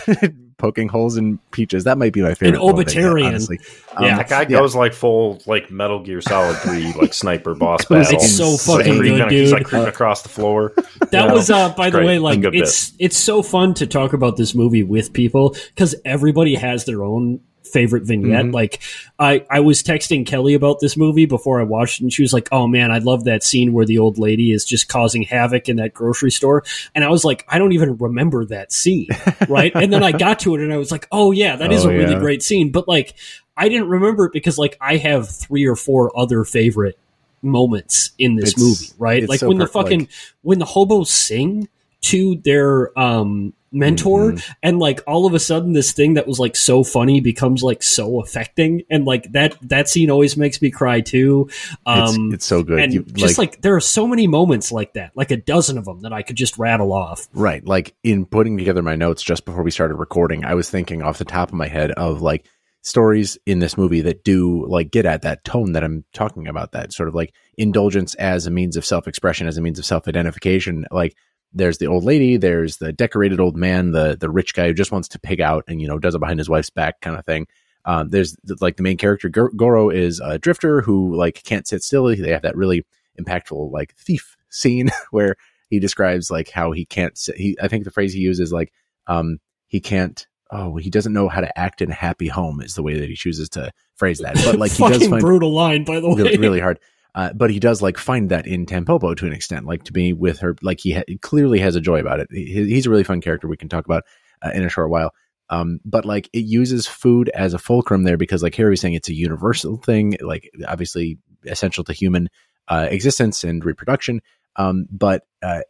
[0.58, 1.84] poking holes in peaches.
[1.84, 2.60] That might be my favorite.
[2.60, 3.60] An obitarian, honestly.
[3.94, 4.48] Um, yeah, that guy yeah.
[4.58, 8.14] goes like full like Metal Gear Solid Three, like sniper boss battle.
[8.14, 9.32] It's so fucking like, good, dude.
[9.32, 10.72] He's like creeping across the floor.
[11.10, 13.04] That was, uh, by the way, like it's bit.
[13.06, 17.40] it's so fun to talk about this movie with people because everybody has their own
[17.66, 18.46] favorite vignette.
[18.46, 18.54] Mm-hmm.
[18.54, 18.82] Like
[19.18, 22.32] I, I was texting Kelly about this movie before I watched it and she was
[22.32, 25.68] like, Oh man, I love that scene where the old lady is just causing havoc
[25.68, 26.64] in that grocery store.
[26.94, 29.08] And I was like, I don't even remember that scene.
[29.48, 29.72] Right.
[29.74, 31.90] and then I got to it and I was like, Oh yeah, that is oh,
[31.90, 32.18] a really yeah.
[32.18, 32.72] great scene.
[32.72, 33.14] But like
[33.56, 36.98] I didn't remember it because like I have three or four other favorite
[37.42, 39.28] moments in this it's, movie, right?
[39.28, 40.10] Like so when the fucking like,
[40.42, 41.68] when the hobos sing
[42.02, 44.52] to their um mentor mm-hmm.
[44.62, 47.82] and like all of a sudden this thing that was like so funny becomes like
[47.82, 51.48] so affecting and like that that scene always makes me cry too.
[51.84, 52.80] Um it's, it's so good.
[52.80, 55.78] and you, just like, like, there are so many moments like that like a dozen
[55.78, 57.28] of them that i could just rattle off.
[57.32, 57.64] Right.
[57.64, 61.18] Like in putting together my notes just before we started recording i was thinking off
[61.18, 62.46] the top of my head of like
[62.82, 66.70] stories in this movie that do like get at that tone that i'm talking about
[66.70, 70.86] that sort of like indulgence as a means of self-expression as a means of self-identification.
[70.90, 71.16] Like
[71.56, 74.92] there's the old lady, there's the decorated old man, the the rich guy who just
[74.92, 77.24] wants to pig out and you know does it behind his wife's back kind of
[77.24, 77.46] thing.
[77.84, 82.04] Um, there's like the main character Goro is a drifter who like can't sit still.
[82.04, 82.84] They have that really
[83.18, 85.36] impactful like thief scene where
[85.70, 87.36] he describes like how he can't sit.
[87.36, 88.72] He I think the phrase he uses like
[89.06, 92.74] um he can't oh he doesn't know how to act in a happy home is
[92.74, 94.34] the way that he chooses to phrase that.
[94.44, 96.78] But like he does find brutal line by the way really, really hard.
[97.16, 100.12] Uh, but he does like find that in Tampopo to an extent, like to be
[100.12, 102.28] with her, like he ha- clearly has a joy about it.
[102.30, 104.04] He, he's a really fun character we can talk about
[104.42, 105.14] uh, in a short while.
[105.48, 108.94] Um, but like it uses food as a fulcrum there because like Harry was saying,
[108.94, 112.28] it's a universal thing, like obviously essential to human
[112.68, 114.20] uh, existence and reproduction.
[114.56, 115.60] Um, but uh,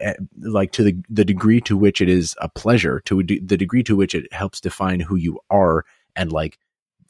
[0.40, 3.96] like to the the degree to which it is a pleasure, to the degree to
[3.96, 6.58] which it helps define who you are, and like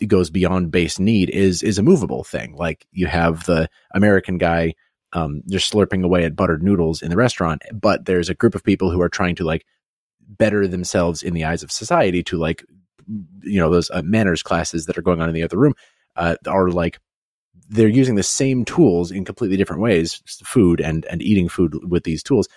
[0.06, 2.54] goes beyond base need, is is a movable thing.
[2.54, 4.74] Like you have the American guy
[5.12, 8.64] um, just slurping away at buttered noodles in the restaurant, but there's a group of
[8.64, 9.64] people who are trying to like
[10.28, 12.64] better themselves in the eyes of society to like
[13.42, 15.74] you know those uh, manners classes that are going on in the other room
[16.16, 16.98] uh, are like
[17.68, 22.04] they're using the same tools in completely different ways food and and eating food with
[22.04, 22.48] these tools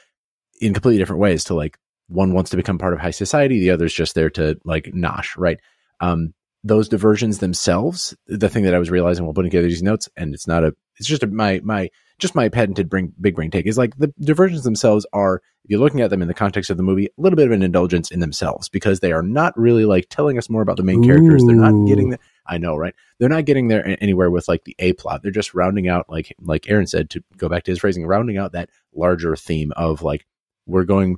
[0.59, 3.69] in completely different ways to like one wants to become part of high society the
[3.69, 5.59] other's just there to like nosh right
[5.99, 10.09] um those diversions themselves the thing that i was realizing while putting together these notes
[10.17, 13.49] and it's not a it's just a, my my just my patented brain, big brain
[13.49, 16.69] take is like the diversions themselves are if you're looking at them in the context
[16.69, 19.57] of the movie a little bit of an indulgence in themselves because they are not
[19.57, 21.07] really like telling us more about the main Ooh.
[21.07, 22.19] characters they're not getting the
[22.49, 22.95] I know, right?
[23.19, 25.21] They're not getting there anywhere with like the A plot.
[25.21, 28.37] They're just rounding out, like like Aaron said, to go back to his phrasing, rounding
[28.37, 30.25] out that larger theme of like
[30.65, 31.17] we're going,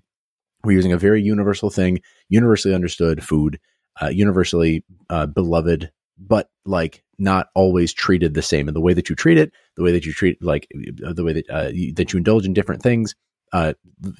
[0.63, 3.59] we're using a very universal thing, universally understood food,
[4.01, 8.67] uh, universally uh, beloved, but like not always treated the same.
[8.67, 11.33] And the way that you treat it, the way that you treat like the way
[11.33, 13.15] that uh, you, that you indulge in different things,
[13.53, 13.73] uh,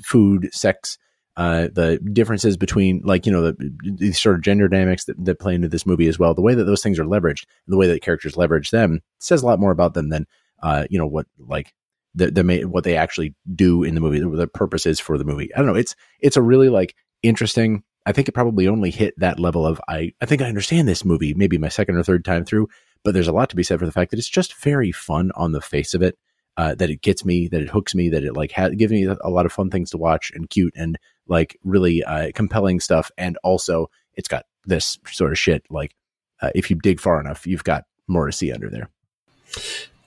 [0.04, 0.98] food, sex,
[1.38, 5.40] uh, the differences between like you know the, the sort of gender dynamics that, that
[5.40, 7.88] play into this movie as well the way that those things are leveraged the way
[7.88, 10.28] that characters leverage them says a lot more about them than
[10.62, 11.74] uh, you know what like
[12.16, 15.50] the, the what they actually do in the movie the purpose is for the movie
[15.56, 19.14] i don't know it's it's a really like interesting i think it probably only hit
[19.18, 22.26] that level of i i think i understand this movie maybe my second or third
[22.26, 22.68] time through
[23.04, 25.32] but there's a lot to be said for the fact that it's just very fun
[25.36, 26.18] on the face of it
[26.58, 29.06] uh, that it gets me, that it hooks me, that it like ha- gives me
[29.06, 33.10] a lot of fun things to watch and cute and like really uh, compelling stuff.
[33.18, 35.64] And also, it's got this sort of shit.
[35.70, 35.96] Like,
[36.42, 38.90] uh, if you dig far enough, you've got more to see under there.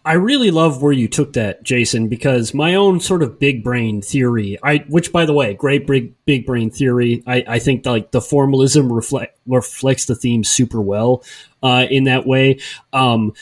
[0.07, 4.03] I really love where you took that, Jason, because my own sort of big brain
[4.03, 7.23] theory, I which by the way, great big big brain theory.
[7.27, 11.25] I, I think like the formalism reflect reflects the theme super well
[11.63, 12.61] uh, in that way.
[12.93, 13.33] Um,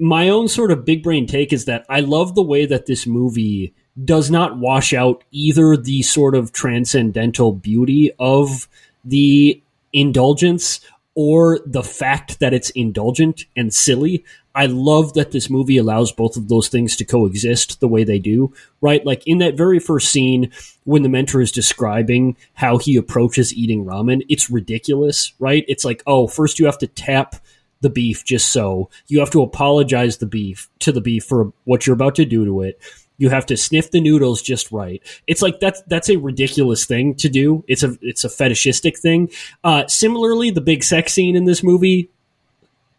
[0.00, 3.06] my own sort of big brain take is that I love the way that this
[3.06, 8.68] movie does not wash out either the sort of transcendental beauty of
[9.04, 9.60] the
[9.92, 10.80] indulgence
[11.14, 14.24] or the fact that it's indulgent and silly.
[14.58, 18.18] I love that this movie allows both of those things to coexist the way they
[18.18, 19.06] do, right?
[19.06, 20.50] Like in that very first scene
[20.82, 25.64] when the mentor is describing how he approaches eating ramen, it's ridiculous, right?
[25.68, 27.36] It's like, oh, first you have to tap
[27.82, 28.90] the beef just so.
[29.06, 32.44] You have to apologize the beef to the beef for what you're about to do
[32.44, 32.82] to it.
[33.16, 35.00] You have to sniff the noodles just right.
[35.28, 37.64] It's like that's that's a ridiculous thing to do.
[37.68, 39.30] It's a it's a fetishistic thing.
[39.62, 42.10] Uh, similarly, the big sex scene in this movie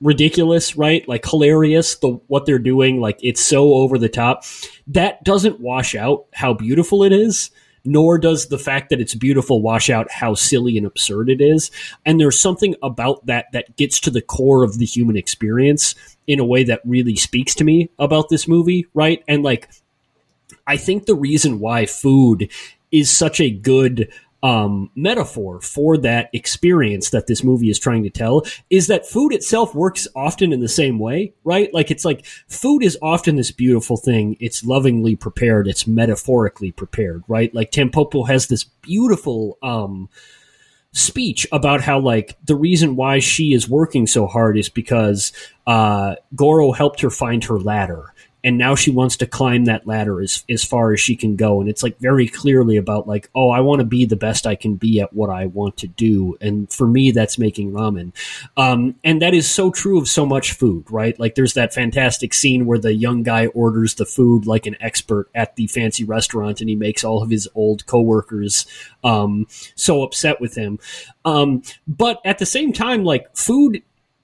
[0.02, 1.08] ridiculous, right?
[1.08, 1.96] Like hilarious.
[1.96, 4.44] The what they're doing, like it's so over the top.
[4.88, 7.52] That doesn't wash out how beautiful it is
[7.86, 11.72] nor does the fact that it's beautiful wash out how silly and absurd it is.
[12.06, 15.96] And there's something about that that gets to the core of the human experience
[16.28, 19.24] in a way that really speaks to me about this movie, right?
[19.28, 19.70] And like,
[20.68, 22.50] I think the reason why food
[22.92, 28.10] is such a good um, metaphor for that experience that this movie is trying to
[28.10, 31.74] tell is that food itself works often in the same way, right?
[31.74, 34.38] Like it's like food is often this beautiful thing.
[34.40, 35.68] It's lovingly prepared.
[35.68, 37.54] It's metaphorically prepared, right?
[37.54, 40.10] Like Tampopo has this beautiful, um,
[40.92, 45.32] speech about how like the reason why she is working so hard is because
[45.68, 50.22] uh, Goro helped her find her ladder and now she wants to climb that ladder
[50.22, 51.60] as as far as she can go.
[51.60, 54.56] And it's like very clearly about like oh i want to be the best i
[54.56, 56.38] can be at what i want to do.
[56.42, 58.14] And for me that's making ramen.
[58.58, 61.20] Um, and that is so true of so much food right?
[61.20, 65.30] Like there's that fantastic scene where the young guy orders the food like an expert
[65.36, 68.66] at the fancy restaurant and he makes all of his old coworkers
[69.04, 70.80] um, so upset with him.
[71.26, 73.82] Um, but at the same time like food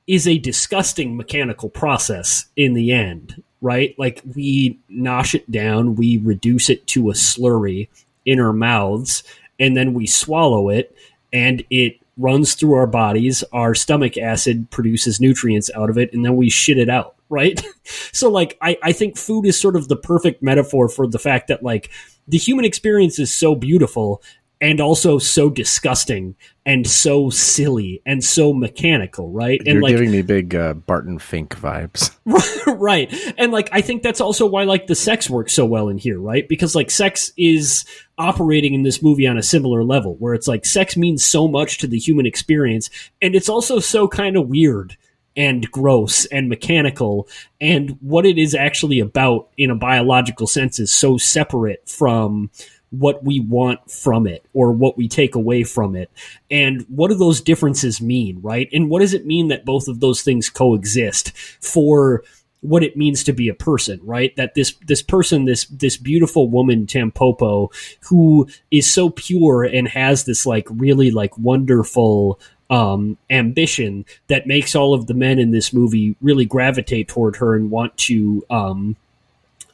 [0.08, 3.96] is a disgusting mechanical process in the end right?
[3.98, 7.88] Like we nosh it down, we reduce it to a slurry
[8.26, 9.24] in our mouths,
[9.60, 10.96] and then we swallow it,
[11.32, 13.44] and it runs through our bodies.
[13.52, 17.62] Our stomach acid produces nutrients out of it, and then we shit it out, right?
[18.12, 21.48] so, like, I, I think food is sort of the perfect metaphor for the fact
[21.48, 21.90] that, like,
[22.28, 24.22] the human experience is so beautiful
[24.62, 29.60] and also so disgusting and so silly and so mechanical, right?
[29.60, 32.16] And You're like giving me big uh, Barton Fink vibes.
[32.80, 33.14] right.
[33.38, 36.20] And like I think that's also why like the sex works so well in here,
[36.20, 36.48] right?
[36.48, 37.86] Because like sex is
[38.18, 41.80] operating in this movie on a similar level where it's like sex means so much
[41.80, 42.90] to the human experience
[43.22, 44.96] and it's also so kind of weird
[45.36, 47.28] and gross and mechanical
[47.60, 52.50] and what it is actually about in a biological sense is so separate from
[53.00, 56.10] what we want from it or what we take away from it.
[56.50, 58.70] And what do those differences mean, right?
[58.74, 61.32] And what does it mean that both of those things coexist
[61.62, 62.24] for
[62.62, 64.36] what it means to be a person, right?
[64.36, 70.26] That this this person, this this beautiful woman, Tampopo, who is so pure and has
[70.26, 75.72] this like really like wonderful um, ambition that makes all of the men in this
[75.72, 78.96] movie really gravitate toward her and want to um,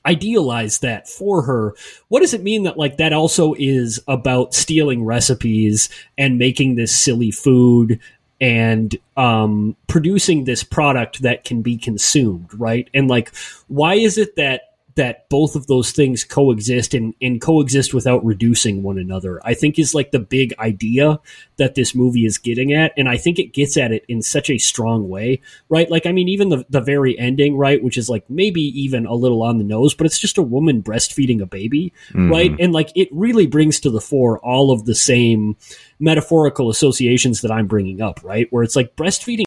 [0.06, 1.76] idealize that for her.
[2.08, 6.96] What does it mean that like that also is about stealing recipes and making this
[6.96, 8.00] silly food
[8.40, 12.90] and um, producing this product that can be consumed right?
[12.94, 13.32] And like
[13.68, 18.84] why is it that that both of those things coexist and, and coexist without reducing
[18.84, 21.20] one another i think is like the big idea
[21.58, 24.50] that this movie is getting at and i think it gets at it in such
[24.50, 25.90] a strong way right?
[25.90, 29.14] Like i mean even the, the very ending right which is like maybe even a
[29.14, 32.32] little on the nose but it's just a woman breastfeeding a baby mm-hmm.
[32.32, 32.52] right?
[32.60, 35.58] And like it really brings to the fore all of the same
[36.00, 38.48] metaphorical associations that i'm bringing up right?
[38.50, 39.46] Where it's like breastfeeding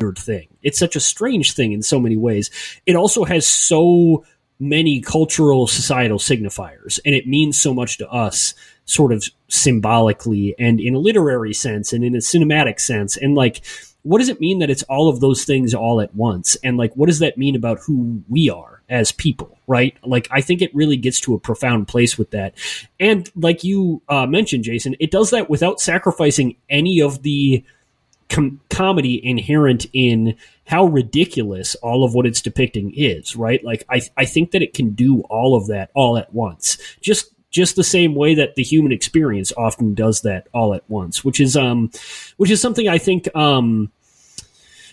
[0.00, 0.48] weird thing.
[0.62, 2.50] It's such a strange thing in so many ways.
[2.86, 4.24] It also has so
[4.60, 10.80] many cultural societal signifiers and it means so much to us sort of symbolically and
[10.80, 13.16] in a literary sense and in a cinematic sense.
[13.16, 13.64] And like
[14.02, 16.56] what does it mean that it's all of those things all at once?
[16.64, 19.96] And like what does that mean about who we are as people right?
[20.04, 22.54] Like i think it really gets to a profound place with that.
[22.98, 27.64] And like you uh, mentioned jason it does that without sacrificing any of the
[28.30, 33.62] com- comedy inherent in how ridiculous all of what it's depicting is, right?
[33.62, 36.78] Like I I think that it can do all of that all at once.
[37.00, 41.24] Just just the same way that the human experience often does that all at once,
[41.24, 41.90] which is um
[42.38, 43.90] which is something I think um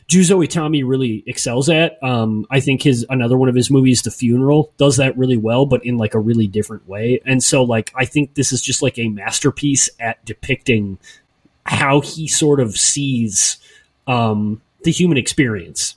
[0.07, 2.01] Juzo Itami really excels at.
[2.01, 5.65] Um, I think his another one of his movies, The Funeral, does that really well,
[5.65, 7.19] but in like a really different way.
[7.25, 10.97] And so, like, I think this is just like a masterpiece at depicting
[11.67, 13.57] how he sort of sees
[14.07, 15.95] um, the human experience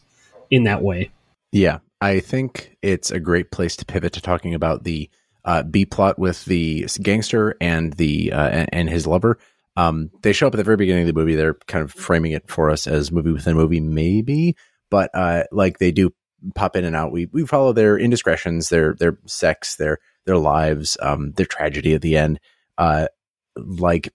[0.51, 1.11] in that way.
[1.53, 5.09] Yeah, I think it's a great place to pivot to talking about the
[5.45, 9.39] uh, B plot with the gangster and the uh, and, his lover.
[9.77, 11.35] Um, they show up at the very beginning of the movie.
[11.35, 14.57] They're kind of framing it for us as movie within movie, maybe,
[14.91, 16.13] but uh, like they do
[16.55, 17.13] pop in and out.
[17.13, 22.03] We we follow their indiscretions, their their sex, their their lives, um, their tragedy at
[22.03, 22.41] the end.
[22.77, 23.07] Uh,
[23.57, 24.13] like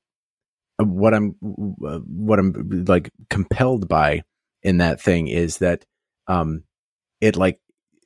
[0.79, 4.23] what I'm what I'm like compelled by
[4.63, 5.85] in that thing is that
[6.27, 6.63] um
[7.21, 7.59] it like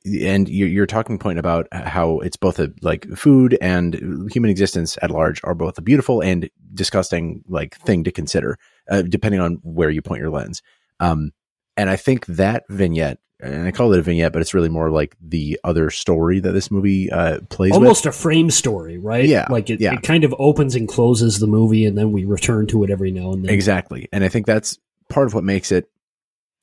[0.04, 4.96] and your, your talking point about how it's both a like food and human existence
[5.02, 8.56] at large are both a beautiful and disgusting like thing to consider
[8.90, 10.62] uh, depending on where you point your lens.
[11.00, 11.32] Um
[11.76, 14.90] and i think that vignette and i call it a vignette but it's really more
[14.90, 18.14] like the other story that this movie uh plays Almost with.
[18.14, 19.24] a frame story, right?
[19.26, 19.94] Yeah, Like it, yeah.
[19.94, 23.10] it kind of opens and closes the movie and then we return to it every
[23.10, 23.52] now and then.
[23.54, 24.08] Exactly.
[24.12, 25.90] And I think that's part of what makes it.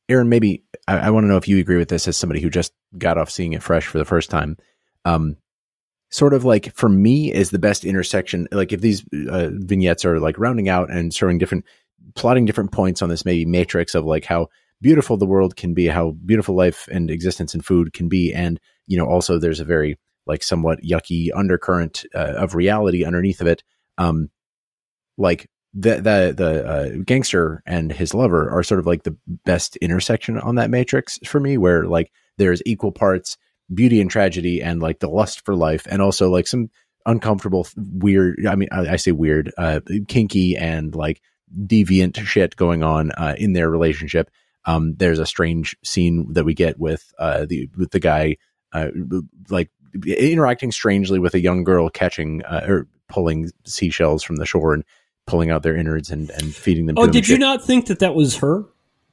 [0.10, 2.50] Aaron, maybe I, I want to know if you agree with this as somebody who
[2.50, 4.58] just got off seeing it fresh for the first time.
[5.06, 5.38] Um,
[6.10, 8.48] sort of like for me is the best intersection.
[8.52, 11.66] Like if these uh, vignettes are like rounding out and showing different,
[12.16, 14.48] plotting different points on this maybe matrix of like how
[14.82, 18.60] beautiful the world can be, how beautiful life and existence and food can be, and
[18.88, 23.48] you know also there's a very like somewhat yucky undercurrent uh, of reality underneath of
[23.48, 23.64] it.
[23.98, 24.30] Um,
[25.18, 29.76] like the the the uh, gangster and his lover are sort of like the best
[29.78, 33.38] intersection on that matrix for me, where like there's equal parts
[33.74, 36.70] beauty and tragedy, and like the lust for life, and also like some
[37.06, 38.46] uncomfortable, weird.
[38.46, 41.22] I mean, I, I say weird, uh, kinky, and like
[41.66, 44.30] deviant shit going on uh, in their relationship.
[44.68, 48.38] Um, there's a strange scene that we get with uh, the with the guy
[48.74, 48.90] uh,
[49.50, 49.72] like
[50.06, 54.84] interacting strangely with a young girl catching uh, or pulling seashells from the shore and
[55.26, 56.96] pulling out their innards and, and feeding them.
[56.98, 57.40] to Oh, did you shit.
[57.40, 58.66] not think that that was her?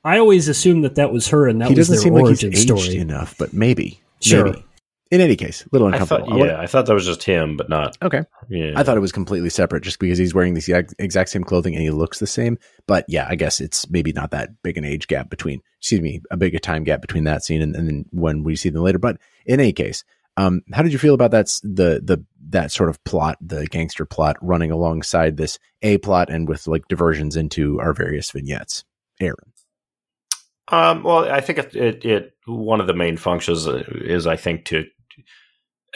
[0.04, 2.30] I always assumed that that was her and that He was doesn't their seem like
[2.30, 2.96] he's origin aged story.
[2.98, 4.00] enough, but maybe.
[4.20, 4.46] Sure.
[4.46, 4.64] Maybe.
[5.10, 6.38] In any case, a little I uncomfortable.
[6.38, 7.96] thought, yeah, I thought that was just him, but not.
[8.02, 8.24] Okay.
[8.48, 11.74] Yeah, I thought it was completely separate just because he's wearing the exact, same clothing
[11.74, 12.58] and he looks the same.
[12.86, 16.22] But yeah, I guess it's maybe not that big an age gap between, excuse me,
[16.30, 18.82] a big a time gap between that scene and, and then when we see them
[18.82, 18.98] later.
[18.98, 20.04] But in any case,
[20.36, 23.66] um, how did you feel about that, s- the, the, that sort of plot, the
[23.66, 28.84] gangster plot running alongside this A plot and with like diversions into our various vignettes?
[29.20, 29.52] Aaron.
[30.68, 34.36] Um, well, I think it, it, it one of the main functions uh, is, I
[34.36, 34.84] think, to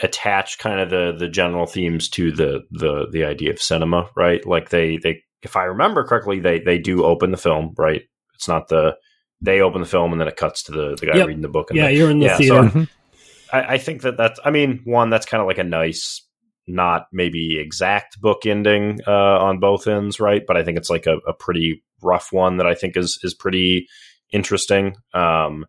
[0.01, 4.45] attach kind of the the general themes to the the the idea of cinema, right?
[4.45, 8.03] Like they they, if I remember correctly, they they do open the film, right?
[8.35, 8.95] It's not the
[9.41, 11.27] they open the film and then it cuts to the the guy Yep.
[11.27, 11.71] reading the book.
[11.71, 12.87] And Yeah, the- you're in the Yeah, so theater.
[13.51, 14.39] I, I think that that's.
[14.45, 16.25] I mean, one that's kind of like a nice,
[16.67, 20.43] not maybe exact book ending uh, on both ends, right?
[20.45, 23.33] But I think it's like a, a pretty rough one that I think is is
[23.33, 23.87] pretty
[24.31, 24.95] interesting.
[25.13, 25.65] Um,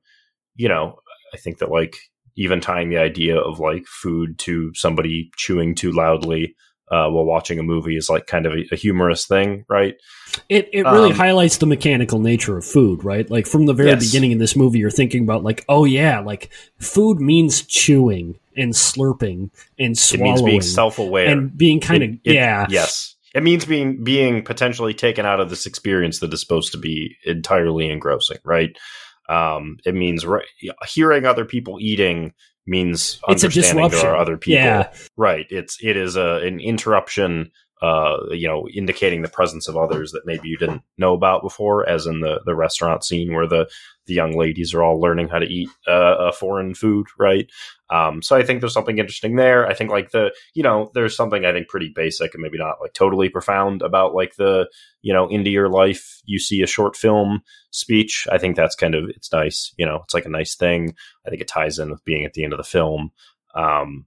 [0.56, 0.98] you know,
[1.32, 1.96] I think that like
[2.36, 6.54] even tying the idea of like food to somebody chewing too loudly
[6.90, 9.94] uh, while watching a movie is like kind of a, a humorous thing, right?
[10.48, 13.30] It it really Um, highlights the mechanical nature of food, right?
[13.30, 14.06] Like from the very Yes.
[14.06, 18.72] beginning of this movie, you're thinking about like, oh yeah, like food means chewing and
[18.72, 22.66] slurping and It swallowing means being self aware and being kind of It- it- yeah,
[22.68, 23.14] Yes.
[23.35, 27.16] It means being being potentially taken out of this experience that is supposed to be
[27.24, 28.76] entirely engrossing, right?
[29.28, 30.47] Um, it means right,
[30.89, 32.33] hearing other people eating
[32.66, 34.11] means It's a understanding there disruption.
[34.11, 34.62] are other people.
[34.62, 34.93] Yeah.
[35.16, 35.47] Right.
[35.51, 37.53] It's it is a an interruption.
[37.83, 41.89] Uh, you know, indicating the presence of others that maybe you didn't know about before,
[41.89, 43.70] as in the the restaurant scene where the
[44.05, 47.51] the young ladies are all learning how to eat uh, a foreign food, right?
[47.91, 49.66] Um, so I think there's something interesting there.
[49.66, 52.80] I think like the, you know, there's something I think pretty basic and maybe not
[52.80, 54.68] like totally profound about like the,
[55.03, 58.28] you know, into your life, you see a short film speech.
[58.30, 59.74] I think that's kind of, it's nice.
[59.76, 60.95] You know, it's like a nice thing.
[61.26, 63.11] I think it ties in with being at the end of the film.
[63.55, 64.07] Um,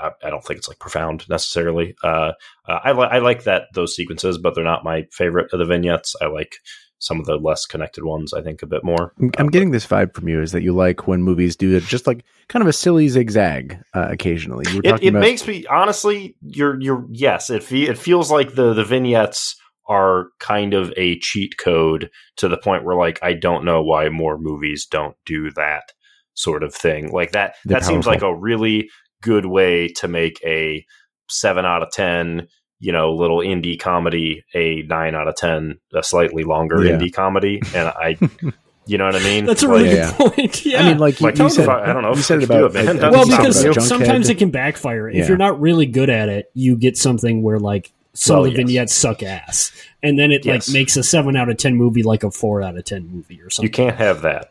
[0.00, 1.94] I, I don't think it's like profound necessarily.
[2.02, 2.32] Uh,
[2.68, 5.64] uh, I, li- I like that those sequences, but they're not my favorite of the
[5.64, 6.16] vignettes.
[6.20, 6.56] I like
[6.98, 8.34] some of the less connected ones.
[8.34, 9.12] I think a bit more.
[9.20, 12.06] I'm, Uh, getting this vibe from you is that you like when movies do just
[12.06, 14.64] like kind of a silly zigzag uh, occasionally.
[14.84, 18.74] It, it about makes me honestly you're you're yes it fe- it feels like the
[18.74, 19.56] the vignettes
[19.88, 24.08] are kind of a cheat code to the point where like I don't know why
[24.08, 25.92] more movies don't do that
[26.34, 28.90] sort of thing like that They're that seems like a really
[29.22, 30.84] good way to make a
[31.28, 32.46] 7 out of 10
[32.80, 36.92] you know little indie comedy a 9 out of 10 a slightly longer Yeah.
[36.92, 38.16] indie comedy and I
[38.86, 40.64] you know what I mean That's a really Yeah, good point.
[40.64, 40.80] Yeah.
[40.80, 41.88] I mean, like you, Like, you totally said, fine.
[41.88, 43.04] I don't know You said I it could do about it, man.
[43.04, 44.30] uh, well, because about sometimes Junkhead.
[44.30, 45.08] it can backfire.
[45.10, 45.22] Yeah.
[45.22, 48.52] If you're not really good at it, you get something where like some Well, of
[48.54, 48.66] the yes.
[48.66, 49.70] vignettes suck ass,
[50.02, 50.68] and then it Yes.
[50.68, 53.40] like makes a seven out of ten movie like a four out of ten movie
[53.42, 53.66] or something.
[53.68, 54.50] you can't have that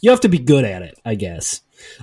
[0.00, 1.60] You have to be good at it, I guess.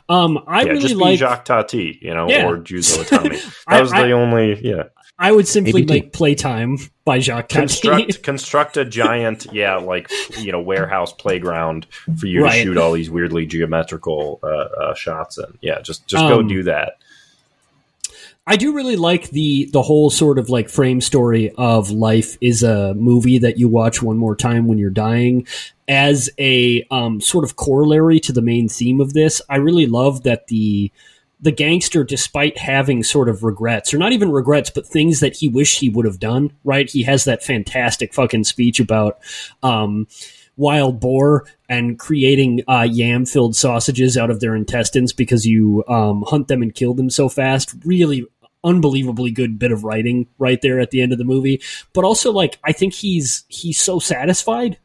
[0.10, 1.20] Um, I yeah, really just like.
[1.20, 2.48] Jacques Tati, you know, Yeah.
[2.48, 3.36] or Juzo Itami.
[3.68, 4.84] I- That was I- the only, yeah.
[5.18, 5.94] I would simply ABT.
[5.94, 7.62] like Playtime by Jacques Tati.
[7.68, 11.88] Construct, construct a giant, yeah, like you know, warehouse playground
[12.20, 12.58] for you Right.
[12.58, 15.58] to shoot all these weirdly geometrical uh, uh, shots in.
[15.62, 16.96] Yeah, just just go Um, do that.
[18.48, 22.62] I do really like the the whole sort of like frame story of life is
[22.62, 25.48] a movie that you watch one more time when you're dying
[25.88, 29.42] as a um, sort of corollary to the main theme of this.
[29.50, 30.92] I really love that the
[31.40, 35.50] the gangster, despite having sort of regrets, or not even regrets, but things that he
[35.50, 36.90] wished he would have done, right?
[36.90, 39.20] He has that fantastic fucking speech about
[39.64, 40.08] um,
[40.58, 46.24] wild boar and creating uh, yam filled sausages out of their intestines because you um,
[46.28, 47.76] hunt them and kill them so fast.
[47.84, 48.26] Really
[48.66, 51.62] unbelievably good bit of writing right there at the end of the movie.
[51.94, 54.78] But also, like, I think he's he's so satisfied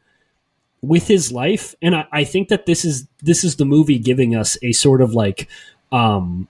[0.81, 4.35] with his life, and I, I think that this is this is the movie giving
[4.35, 5.49] us a sort of like
[5.91, 6.47] um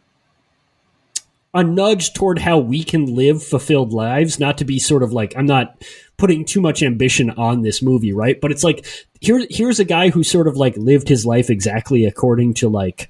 [1.53, 5.35] a nudge toward how we can live fulfilled lives, not to be sort of like
[5.35, 5.83] I'm not
[6.17, 8.39] putting too much ambition on this movie, right?
[8.39, 8.85] But it's like
[9.19, 13.09] here here's a guy who sort of like lived his life exactly according to like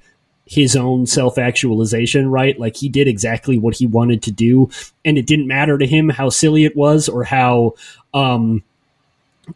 [0.52, 2.58] his own self actualization, right?
[2.58, 4.68] Like he did exactly what he wanted to do,
[5.04, 7.74] and it didn't matter to him how silly it was or how
[8.12, 8.62] um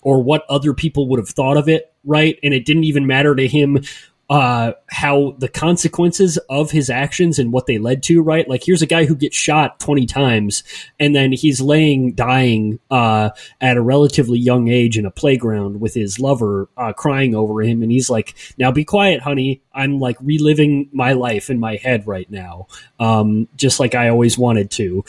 [0.03, 2.39] or what other people would have thought of it, right?
[2.43, 3.85] And it didn't even matter to him
[4.29, 8.49] uh how the consequences of his actions and what they led to right?
[8.49, 10.65] Like here's a guy who gets shot 20 times
[10.99, 15.95] and then he's laying dying uh at a relatively young age in a playground with
[15.95, 19.61] his lover uh crying over him and he's like now be quiet honey.
[19.73, 22.67] I'm like reliving my life in my head right now.
[22.99, 25.05] Um just like i always wanted to.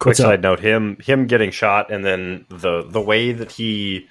[0.00, 4.08] Quick side note: him him getting shot, and then the the way that he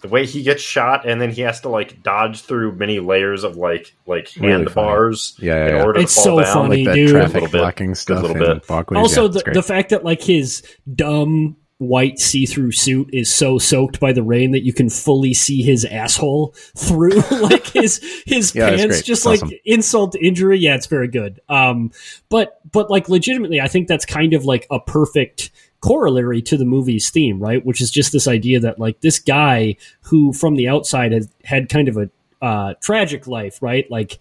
[0.00, 3.44] the way he gets shot and then he has to like dodge through many layers
[3.44, 5.48] of like like Really handbars funny.
[5.48, 6.54] Yeah, yeah, in order It's to fall so down.
[6.68, 6.76] funny.
[6.84, 7.10] like that dude.
[7.10, 7.58] traffic Little bit.
[7.60, 8.22] blocking stuff.
[8.22, 8.68] little bit.
[8.68, 8.98] Walkways.
[8.98, 10.62] also, yeah, the, the fact that like his
[10.94, 15.62] dumb white see-through suit is so soaked by the rain that you can fully see
[15.62, 19.58] his asshole through like his his Yeah, pants just It's like awesome.
[19.64, 21.92] insult to injury yeah it's very good um
[22.30, 26.64] but but like legitimately i think that's kind of like a perfect corollary to the
[26.64, 27.64] movie's theme right?
[27.64, 31.68] Which is just this idea that like this guy who from the outside had had
[31.68, 32.10] kind of a
[32.42, 33.90] uh tragic life right?
[33.90, 34.18] Like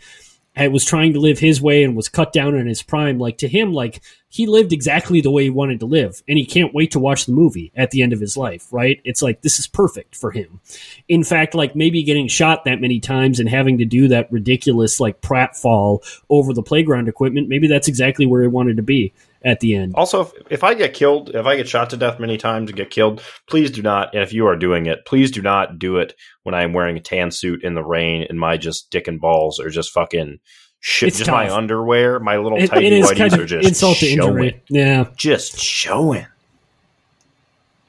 [0.58, 3.20] and was trying to live his way and was cut down in his prime.
[3.20, 6.22] Like to him like he lived exactly the way he wanted to live.
[6.28, 9.00] And he can't wait to watch the movie at the end of his life right?
[9.04, 10.60] It's like this is perfect for him.
[11.08, 15.00] In fact like maybe getting shot that many times and having to do that ridiculous
[15.00, 19.14] like pratfall over the playground equipment maybe that's exactly where he wanted to be
[19.46, 22.20] at the end Also, if, if I get killed, if I get shot to death
[22.20, 24.14] many times and get killed, please do not.
[24.14, 26.14] And if you are doing it, please do not do it
[26.44, 29.60] when I'm wearing a tan suit in the rain and my just dick and balls
[29.60, 30.40] are just fucking
[30.80, 31.08] shit.
[31.10, 33.98] It's just my underwear, my little it, tidy it is whities kind are just insult
[33.98, 34.20] to showing.
[34.46, 36.26] injury yeah Just showing.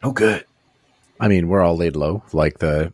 [0.03, 0.45] No good.
[1.21, 2.93] I mean, we're all laid low, like the.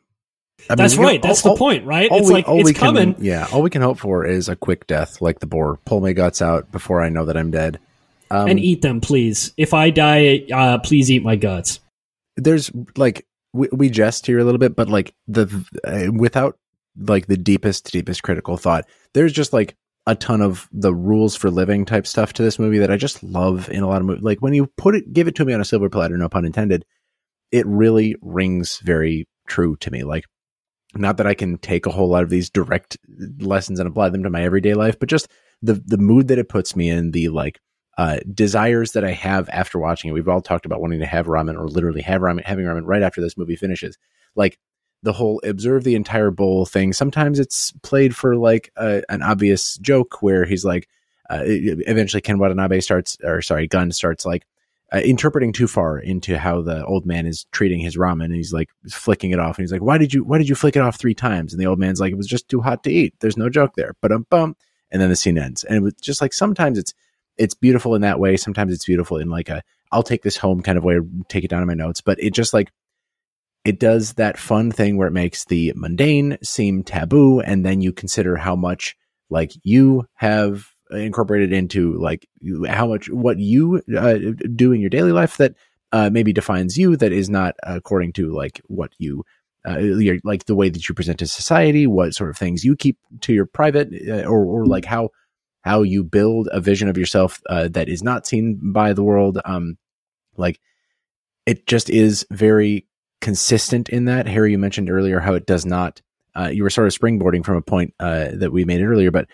[0.71, 2.65] I mean, that's can- right that's all- the point right it's we- like all it's
[2.65, 5.47] we can- coming yeah, all we can hope for is a quick death, like the
[5.47, 5.79] boar.
[5.85, 7.79] Pull my guts out before I know that I'm dead.
[8.35, 11.81] Um, and eat them please if i die uh please eat my guts
[12.37, 15.47] there's like we, we jest here a little bit, but like the
[15.85, 16.59] uh, without
[16.97, 19.77] like the deepest, deepest critical thought, there's just like
[20.07, 23.23] a ton of the rules for living type stuff to this movie that I just
[23.23, 24.25] love in a lot of movies.
[24.25, 26.45] Like when you put it, give it to me on a silver platter, no pun
[26.45, 26.85] intended,
[27.53, 30.03] it really rings very true to me.
[30.03, 30.25] Like,
[30.95, 32.99] not that I can take a whole lot of these direct
[33.39, 35.29] lessons and apply them to my everyday life, but just
[35.63, 37.61] the the mood that it puts me in, the like
[37.97, 40.15] uh, desires that I have after watching it.
[40.15, 43.03] We've all talked about wanting to have ramen or literally have ramen, having ramen right
[43.03, 43.99] after this movie finishes.
[44.35, 44.59] Like
[45.03, 46.93] the whole observe the entire bowl thing.
[46.93, 50.89] Sometimes it's played for like a, an obvious joke where he's like,
[51.31, 54.45] uh, eventually Ken Watanabe starts, or sorry, Gunn starts like
[54.93, 58.53] uh, interpreting too far into how the old man is treating his ramen, and he's
[58.53, 60.25] like flicking it off, and he's like, "Why did you?
[60.25, 62.27] Why did you flick it off three times?" And the old man's like, "It was
[62.27, 64.57] just too hot to eat." There's no joke there, but um bum,
[64.91, 66.95] and then the scene ends, and it was just like sometimes it's
[67.37, 68.37] it's beautiful in that way.
[68.37, 69.63] Sometimes it's beautiful in like a
[69.93, 72.01] I'll take this home kind of way, take it down in my notes.
[72.01, 72.71] But it just like
[73.65, 77.93] it does that fun thing where it makes the mundane seem taboo, and then you
[77.93, 78.97] consider how much
[79.31, 82.29] like you have incorporated into like
[82.69, 84.19] how much what you uh,
[84.55, 85.55] do in your daily life that
[85.93, 89.25] uh, maybe defines you that is not according to like what you
[89.65, 89.81] uh,
[90.25, 93.33] like the way that you present to society, what sort of things you keep to
[93.33, 95.09] your private, uh, or or like how
[95.65, 99.39] how you build a vision of yourself uh, that is not seen by the world.
[99.47, 99.79] Um,
[100.37, 100.61] like
[101.47, 102.87] it just is very
[103.23, 104.27] consistent in that.
[104.27, 106.03] Harry, you mentioned earlier how it does not.
[106.37, 109.27] Uh, you were sort of springboarding from a point uh, that we made earlier, but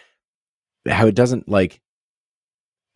[0.88, 1.80] how it doesn't like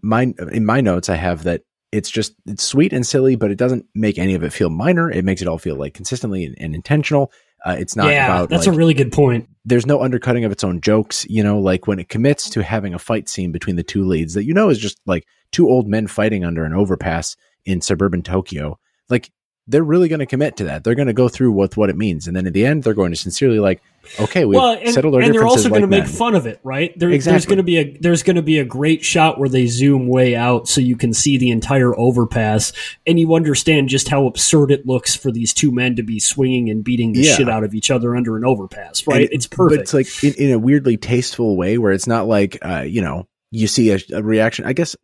[0.01, 1.09] my in my notes.
[1.09, 4.45] I have that it's just it's sweet and silly, but it doesn't make any of
[4.45, 5.11] it feel minor.
[5.11, 7.33] It makes it all feel like consistently and, and intentional.
[7.65, 10.53] Uh, it's not yeah about that's like, a really good point there's no undercutting of
[10.53, 13.77] its own jokes, you know, like when it commits to having a fight scene between
[13.77, 16.75] the two leads that you know is just like two old men fighting under an
[16.75, 18.79] overpass in suburban Tokyo.
[19.09, 19.31] Like
[19.67, 20.85] they're really going to commit to that.
[20.85, 22.93] They're going to go through with what it means, and then at the end, they're
[22.93, 23.83] going to sincerely like,
[24.21, 26.47] okay, we've well, and, settled our and they're differences also going to make fun of
[26.47, 26.97] it, right?
[26.99, 29.67] There, There's going to be a there's going to be a great shot where they
[29.67, 32.73] zoom way out so you can see the entire overpass,
[33.07, 36.71] and you understand just how absurd it looks for these two men to be swinging
[36.71, 37.35] and beating the Yeah.
[37.35, 39.23] shit out of each other under an overpass, right?
[39.23, 39.79] And it's perfect.
[39.79, 43.03] But it's like in, in a weirdly tasteful way where it's not like, uh, you
[43.03, 44.65] know, you see a, a reaction.
[44.65, 44.97] I guess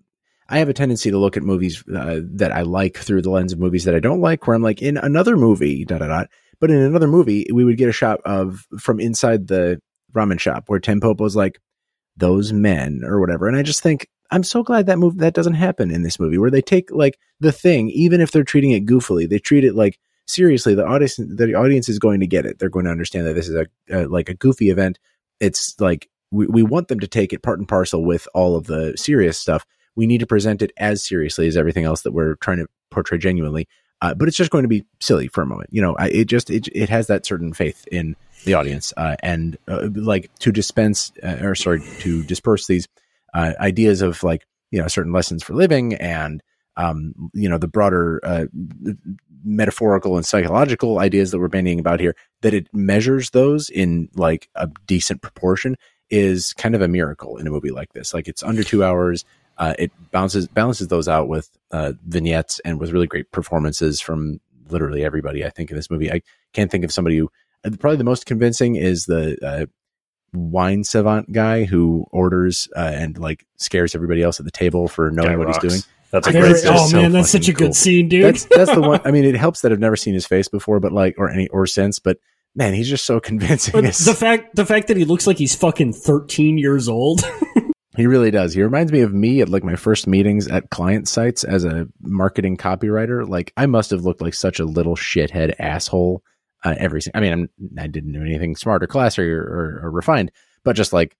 [0.48, 3.52] I have a tendency to look at movies uh, that I like through the lens
[3.52, 6.24] of movies that I don't like, where I'm like, in another movie, da da da.
[6.60, 9.80] But in another movie, we would get a shot of from inside the
[10.12, 10.80] ramen shop where
[11.18, 11.58] was like,
[12.16, 13.48] those men or whatever.
[13.48, 16.38] And I just think, I'm so glad that move that doesn't happen in this movie
[16.38, 19.74] where they take like the thing, even if they're treating it goofily, they treat it
[19.74, 20.74] like seriously.
[20.74, 22.58] The audience, the audience is going to get it.
[22.58, 25.00] They're going to understand that this is a, a like a goofy event.
[25.40, 28.66] It's like we, we want them to take it part and parcel with all of
[28.66, 29.66] the serious stuff.
[29.96, 33.18] We need to present it as seriously as everything else that we're trying to portray
[33.18, 33.66] genuinely.
[34.02, 35.70] Uh, but it's just going to be silly for a moment.
[35.72, 39.16] You know, I, it just, it, it has that certain faith in the audience, uh,
[39.22, 42.88] and, uh, like to dispense, uh, or sorry, to disperse these,
[43.34, 46.42] uh, ideas of like, you know, certain lessons for living and,
[46.76, 48.46] um, you know, the broader, uh,
[49.42, 54.48] metaphorical and psychological ideas that we're bandying about here, that it measures those in like
[54.54, 55.76] a decent proportion
[56.10, 58.12] is kind of a miracle in a movie like this.
[58.12, 59.24] Like it's under two hours.
[59.60, 64.40] Uh, it bounces balances those out with uh, vignettes and with really great performances from
[64.70, 65.44] literally everybody.
[65.44, 66.22] I think in this movie, I
[66.54, 67.30] can't think of somebody who
[67.64, 69.66] Uh, Probably the most convincing is the uh,
[70.32, 75.10] wine savant guy who orders uh, and like scares everybody else at the table for
[75.10, 75.62] knowing Guy what rocks.
[75.62, 75.82] he's doing.
[76.10, 76.56] That's a great.
[76.64, 77.66] Oh so man, that's such a fucking cool.
[77.68, 78.24] good scene, dude.
[78.24, 79.00] That's that's the one.
[79.04, 81.48] I mean, it helps that I've never seen his face before, but like or any
[81.48, 81.98] or since.
[81.98, 82.16] But
[82.54, 83.72] man, he's just so convincing.
[83.72, 87.20] But the fact the fact that he looks like he's fucking 13 years old.
[88.00, 88.54] He really does.
[88.54, 91.86] He reminds me of me at like my first meetings at client sites as a
[92.00, 93.28] marketing copywriter.
[93.28, 96.22] Like I must have looked like such a little shithead asshole.
[96.64, 99.90] Uh, every, I mean, I'm, I didn't do anything smart or classy or, or, or
[99.90, 100.30] refined,
[100.62, 101.16] but just like,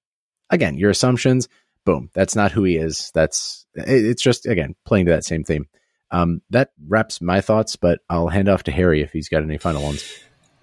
[0.50, 1.48] again, your assumptions,
[1.86, 3.10] boom, that's not who he is.
[3.14, 5.66] That's, it, it's just, again, playing to that same theme.
[6.10, 9.58] Um, that wraps my thoughts, but I'll hand off to Harry if he's got any
[9.58, 10.04] final ones.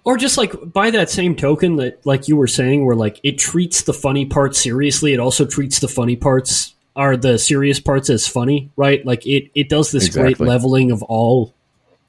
[0.08, 3.36] Or just like by that same token that like you were saying where like it
[3.36, 8.08] treats the funny parts seriously, it also treats the funny parts are the serious parts
[8.08, 9.04] as funny, right?
[9.04, 11.52] Like it it does this great leveling of all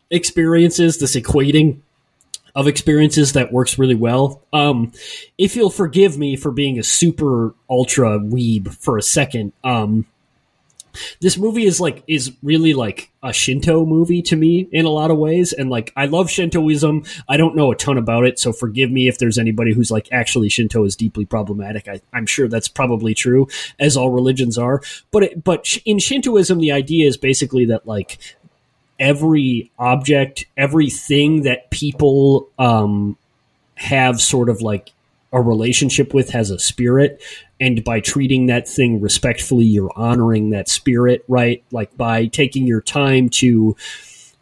[0.09, 1.81] experiences, this equating
[2.55, 4.43] of experiences that works really well.
[4.53, 4.93] Um,
[5.37, 10.05] if you'll forgive me for being a super ultra weeb for a second, um,
[11.21, 15.11] this movie is like is really like a Shinto movie to me in a lot
[15.11, 17.05] of ways, and like I love Shintoism.
[17.27, 20.07] I don't know a ton about it, so forgive me if there's anybody who's like
[20.11, 21.87] actually Shinto is deeply problematic.
[21.87, 23.47] I, I'm sure that's probably true,
[23.79, 24.81] as all religions are.
[25.11, 28.17] But it, but in Shintoism, the idea is basically that like
[28.99, 33.17] every object, everything that people um,
[33.75, 34.91] have sort of like
[35.31, 37.21] a relationship with has a spirit.
[37.59, 41.63] And by treating that thing respectfully, you're honoring that spirit, right?
[41.71, 43.75] Like by taking your time to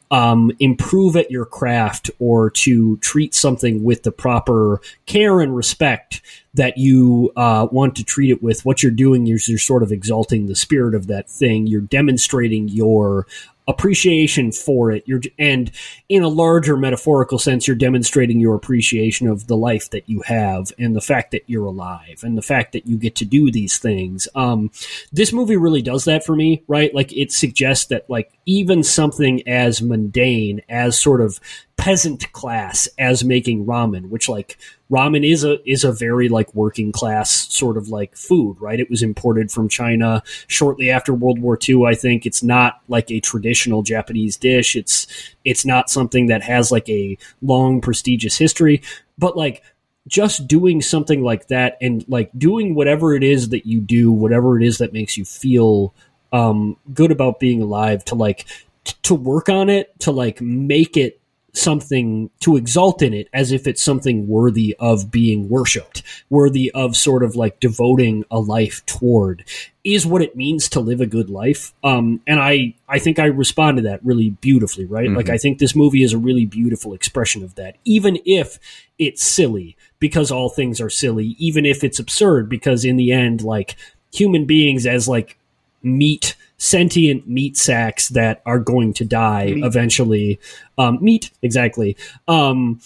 [0.10, 6.22] um, improve at your craft or to treat something with the proper care and respect
[6.54, 9.92] that you uh, want to treat it with, what you're doing is you're sort of
[9.92, 11.68] exalting the spirit of that thing.
[11.68, 13.28] You're demonstrating your
[13.68, 15.04] appreciation for it.
[15.06, 15.72] You're and
[16.10, 20.72] in a larger metaphorical sense, you're demonstrating your appreciation of the life that you have
[20.80, 23.78] and the fact that you're alive and the fact that you get to do these
[23.78, 24.28] things.
[24.36, 24.72] Um,
[25.12, 26.94] this movie really does that for me, right?
[26.94, 31.40] Like it suggests that like even something as mundane as sort of
[31.78, 34.58] peasant class as making ramen, which like
[34.92, 38.80] ramen is a is a very like working class sort of like food, right?
[38.80, 41.86] It was imported from China shortly after World War II.
[41.86, 44.76] I think it's not like a traditional Japanese dish.
[44.76, 45.08] It's
[45.46, 48.82] it's not something that has like a long prestigious history,
[49.18, 49.64] but like
[50.08, 54.60] just doing something like that and like doing whatever it is that you do, whatever
[54.60, 55.94] it is that makes you feel
[56.32, 58.46] um, good about being alive, to like
[58.84, 61.20] t- to work on it, to like make it
[61.58, 66.96] something to exalt in it as if it's something worthy of being worshipped, worthy of
[66.96, 69.44] sort of like devoting a life toward
[69.84, 71.74] is what it means to live a good life.
[71.84, 75.10] Um, and I, I think I respond to that really beautifully, right?
[75.10, 78.60] Like, I think this movie is a really beautiful expression of that, even if
[79.00, 83.42] it's silly, because all things are silly, even if it's absurd, because in the end,
[83.42, 83.78] like,
[84.14, 85.38] human beings as like
[85.84, 90.40] meat sentient meat sacks that are going to die eventually.
[90.78, 91.98] Um meat exactly.
[92.28, 92.80] Um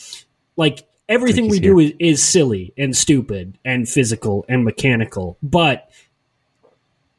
[0.57, 5.89] like everything we Twinkies do is, is silly and stupid and physical and mechanical but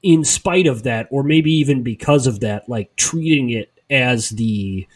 [0.03, 4.87] in spite of that or maybe even because of that like treating it as the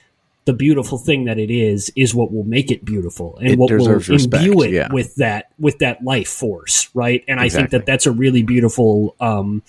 [0.47, 3.71] the beautiful thing that it is is what will make it beautiful and It what
[3.73, 4.93] will respect, imbue it yeah.
[4.93, 7.25] with that with that life force right?
[7.29, 9.63] And i think that that's a really beautiful um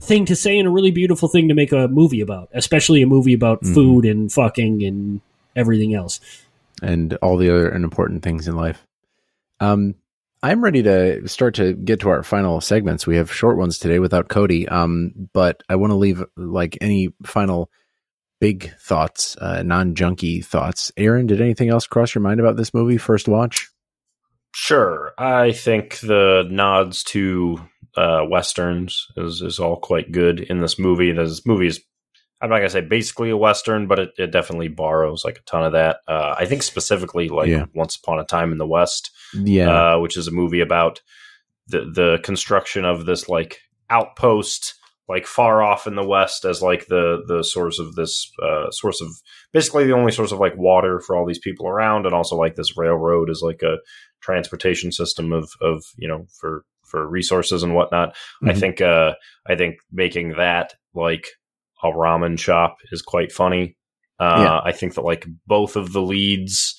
[0.00, 3.06] thing to say and a really beautiful thing to make a movie about especially a
[3.06, 3.74] movie about Mm-hmm.
[3.74, 5.20] food and fucking and
[5.54, 6.20] everything else
[6.82, 8.86] and all the other important things in life.
[9.60, 9.94] Um,
[10.42, 13.06] I'm ready to start to get to our final segments.
[13.06, 14.66] We have short ones today without Cody.
[14.66, 17.70] Um, but I want to leave like any final
[18.40, 20.90] big thoughts, uh, non junky thoughts.
[20.96, 22.96] Aaron, did anything else cross your mind about this movie?
[22.96, 23.68] First watch.
[24.54, 25.12] Sure.
[25.18, 27.60] I think the nods to
[27.96, 31.12] uh, westerns is, is all quite good in this movie.
[31.12, 31.80] This movie is,
[32.40, 35.64] I'm not gonna say basically a western, but it, it definitely borrows like a ton
[35.64, 35.98] of that.
[36.08, 37.66] Uh, I think specifically like Yeah.
[37.74, 39.94] Once Upon a Time in the West, Yeah.
[39.94, 41.00] uh, which is a movie about
[41.66, 43.60] the the construction of this like
[43.90, 44.74] outpost
[45.08, 49.00] like far off in the west as like the the source of this uh, source
[49.00, 49.08] of
[49.52, 52.54] basically the only source of like water for all these people around and also like
[52.54, 53.76] this railroad is like a
[54.20, 58.14] transportation system of of you know for for resources and whatnot
[58.44, 58.58] i Mhm.
[58.60, 59.12] think uh
[59.46, 61.26] i think making that like
[61.82, 63.76] a ramen shop is quite funny
[64.18, 64.60] uh Yeah.
[64.64, 66.76] i think that like both of the leads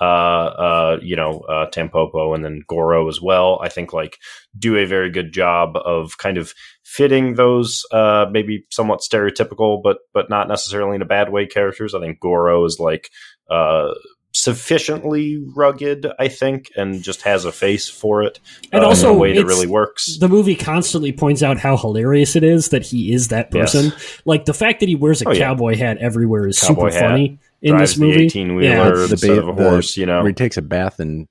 [0.00, 3.60] uh, uh, you know, uh, Tampopo and then Goro as well.
[3.62, 4.18] I think like
[4.58, 6.52] do a very good job of kind of
[6.82, 11.94] fitting those uh, maybe somewhat stereotypical, but but not necessarily in a bad way characters.
[11.94, 13.08] I think Goro is like
[13.48, 13.94] uh,
[14.34, 18.40] sufficiently rugged, I think, and just has a face for it.
[18.72, 20.16] And uh, also, in a way that it's- really works.
[20.18, 23.72] the movie constantly points out how hilarious it is that he is that Yes.
[23.74, 23.92] person.
[24.24, 25.38] Like the fact that he wears a Oh, yeah.
[25.46, 28.16] cowboy hat everywhere is Cowboy super hat, funny in this movie.
[28.18, 28.70] the eighteen wheeler
[29.00, 29.06] Yeah.
[29.06, 29.96] The instead ba- of a the- horse.
[29.96, 31.28] You know, Where he takes a bath and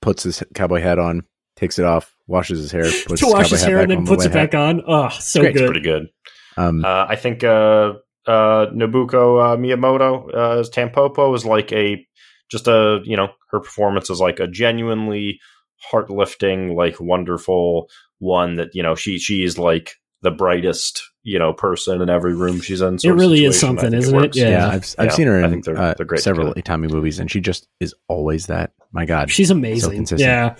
[0.00, 1.22] puts his cowboy hat on,
[1.56, 3.98] takes it off, washes his hair, puts to his wash cowboy his hair and then
[3.98, 4.50] on the puts it wet hat.
[4.50, 4.82] back on.
[4.86, 5.50] Oh, so Great.
[5.52, 5.66] it's good.
[5.70, 6.08] pretty good.
[6.56, 7.94] Um, Uh, I think uh,
[8.26, 12.06] uh, Nobuko uh, Miyamoto uh, as Tampopo is like a
[12.52, 15.40] just a you know her performance is like a genuinely
[15.90, 17.88] heart lifting, like wonderful
[18.20, 22.34] one that you know she she is like the brightest you know person in every
[22.36, 22.94] room she's in.
[23.02, 24.16] It really is something, isn't it?
[24.16, 24.36] works.
[24.36, 24.50] Yeah.
[24.50, 26.78] yeah, I've I've Yeah, seen her I in think they're- uh, they're great several together.
[26.78, 28.72] Itami movies, and she just is always that.
[28.92, 29.90] My God, She's amazing.
[29.92, 30.20] consistent.
[30.20, 30.56] yeah.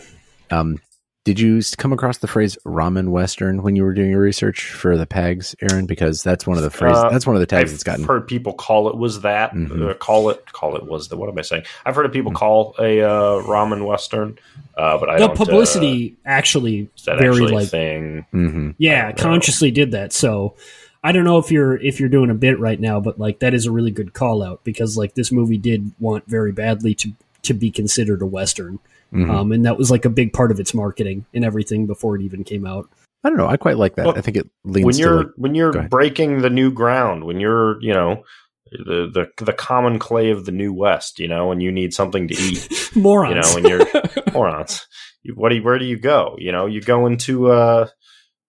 [0.50, 0.78] Um,
[1.24, 4.96] did you come across the phrase ramen western when you were doing your research for
[4.96, 5.86] the PAGs, Aaron?
[5.86, 7.04] Because that's one of the phrases.
[7.04, 8.04] Uh, that's one of the tags I've that's gotten.
[8.04, 9.90] heard people call it was that Mhm.
[9.90, 11.62] uh, call it call it was the what am I saying?
[11.86, 12.36] I've heard of people Mhm.
[12.36, 14.36] call a uh, ramen western,
[14.76, 15.30] uh, but I The don't.
[15.30, 18.26] uh, publicity actually is that very actually like thing?
[18.32, 19.22] hmm yeah, I don't know.
[19.22, 20.12] consciously did that.
[20.12, 20.54] So
[21.04, 23.54] I don't know if you're if you're doing a bit right now, but like that
[23.54, 27.12] is a really good call out because like this movie did want very badly to
[27.42, 28.80] to be considered a western.
[29.12, 32.16] Hmm Um, and that was like a big part of its marketing and everything before
[32.16, 32.88] it even came out.
[33.24, 33.46] I don't know.
[33.46, 34.06] I quite like that.
[34.06, 37.38] Well, I think it leans when you're like, when you're breaking the new ground, when
[37.38, 38.24] you're you know
[38.72, 42.26] the the the common clay of the new west, you know, and you need something
[42.28, 43.34] to eat, Morons.
[43.34, 43.86] you know, when you're
[44.32, 44.86] morons.
[45.22, 46.34] You- What do you, where do you go?
[46.38, 47.88] You know, you go into uh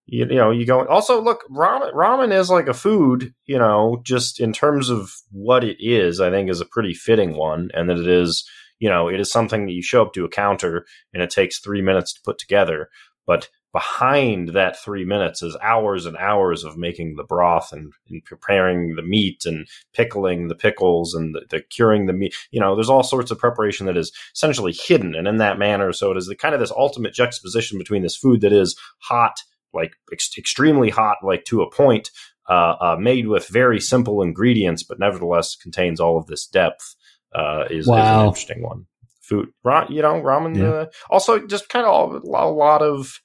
[0.06, 4.02] you, you know you go also look ramen ramen is like a food you know
[4.04, 7.90] just in terms of what it is i think is a pretty fitting one and
[7.90, 8.44] that it is
[8.80, 11.60] you know it is something that you show up to a counter and it takes
[11.60, 12.90] three minutes to put together
[13.26, 18.24] but behind that three minutes is hours and hours of making the broth and, and
[18.24, 22.76] preparing the meat and pickling the pickles and the, the curing the meat you know
[22.76, 26.18] there's all sorts of preparation that is essentially hidden and in that manner so it
[26.18, 29.42] is the kind of this ultimate juxtaposition between this food that is hot
[29.74, 32.12] like ex- extremely hot, like to a point,
[32.50, 36.96] uh, uh, made with very simple ingredients, but nevertheless contains all of this depth.
[37.34, 38.86] Uh, is, is an interesting one.
[39.22, 40.58] Food, ra- you know, ramen.
[40.58, 40.70] Yeah.
[40.70, 43.20] Uh, also, just kind of a lot of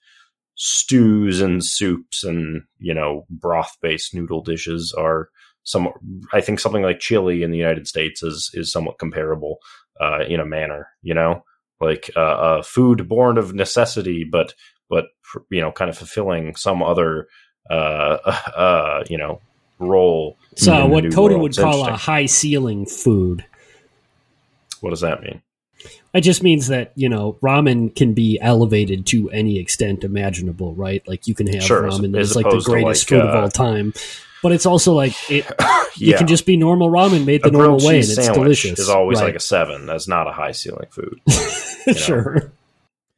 [0.61, 5.29] stews and soups and you know broth based noodle dishes are
[5.63, 5.89] some.
[6.33, 9.59] I think something like chili in the United States is is somewhat comparable
[10.01, 10.89] uh, in a manner.
[11.03, 11.45] You know,
[11.81, 14.55] like uh, uh, food born of necessity, but
[14.89, 15.07] but
[15.51, 17.29] you know, kind of fulfilling some other
[17.71, 17.75] uh,
[18.57, 19.41] uh, you know
[19.79, 20.37] role.
[20.57, 21.43] so what Cody world.
[21.43, 23.45] would call a high ceiling food.
[24.81, 25.43] What does that mean?
[26.13, 31.07] It just means that you know ramen can be elevated to any extent imaginable, right?
[31.07, 33.49] Like you can have Sure, ramen that's like the greatest like, food of uh, all
[33.49, 33.95] time,
[34.43, 35.47] but it's also like it,
[35.97, 38.79] yeah, it can just be normal ramen made the normal way, and it's delicious.
[38.79, 39.27] is always Right.
[39.27, 39.87] like a seven.
[39.87, 41.21] That's not a high ceiling food.
[41.87, 41.93] know.
[41.93, 42.53] sure.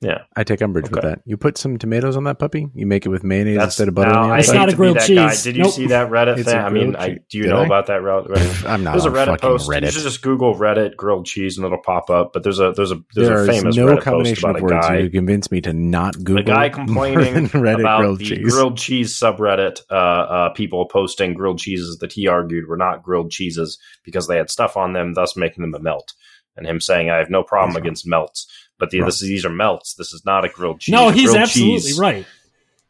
[0.02, 1.20] Yeah, I take umbrage with that.
[1.26, 2.68] You put some tomatoes on that puppy.
[2.74, 4.72] You make it with mayonnaise that's instead of butter now, on the I It's not
[4.72, 5.28] a grilled that guy.
[5.28, 5.42] cheese.
[5.42, 5.72] Did you Nope.
[5.72, 6.58] see that Reddit It's thing?
[6.58, 7.66] I mean, I, do you Did know I?
[7.66, 8.64] about that Reddit?
[8.66, 9.70] I'm not There's a Reddit fucking post.
[9.70, 12.32] You should just Google Reddit grilled cheese and it'll pop up.
[12.32, 14.62] But there's a there's a there's there a famous no Reddit post combination about of
[14.62, 16.38] a words guy you convince me to not Google.
[16.38, 18.54] a guy complaining Reddit about grilled the cheese.
[18.54, 19.82] grilled cheese subreddit.
[19.90, 24.38] Uh, uh, people posting grilled cheeses that he argued were not grilled cheeses because they
[24.38, 26.14] had stuff on them, thus making them a melt.
[26.56, 28.46] And him saying, "I have no problem against melts,
[28.80, 29.06] but the, Wrong.
[29.08, 29.94] this, these are melts.
[29.94, 30.92] This is not a grilled cheese.
[30.92, 32.26] No, he's absolutely cheese- right.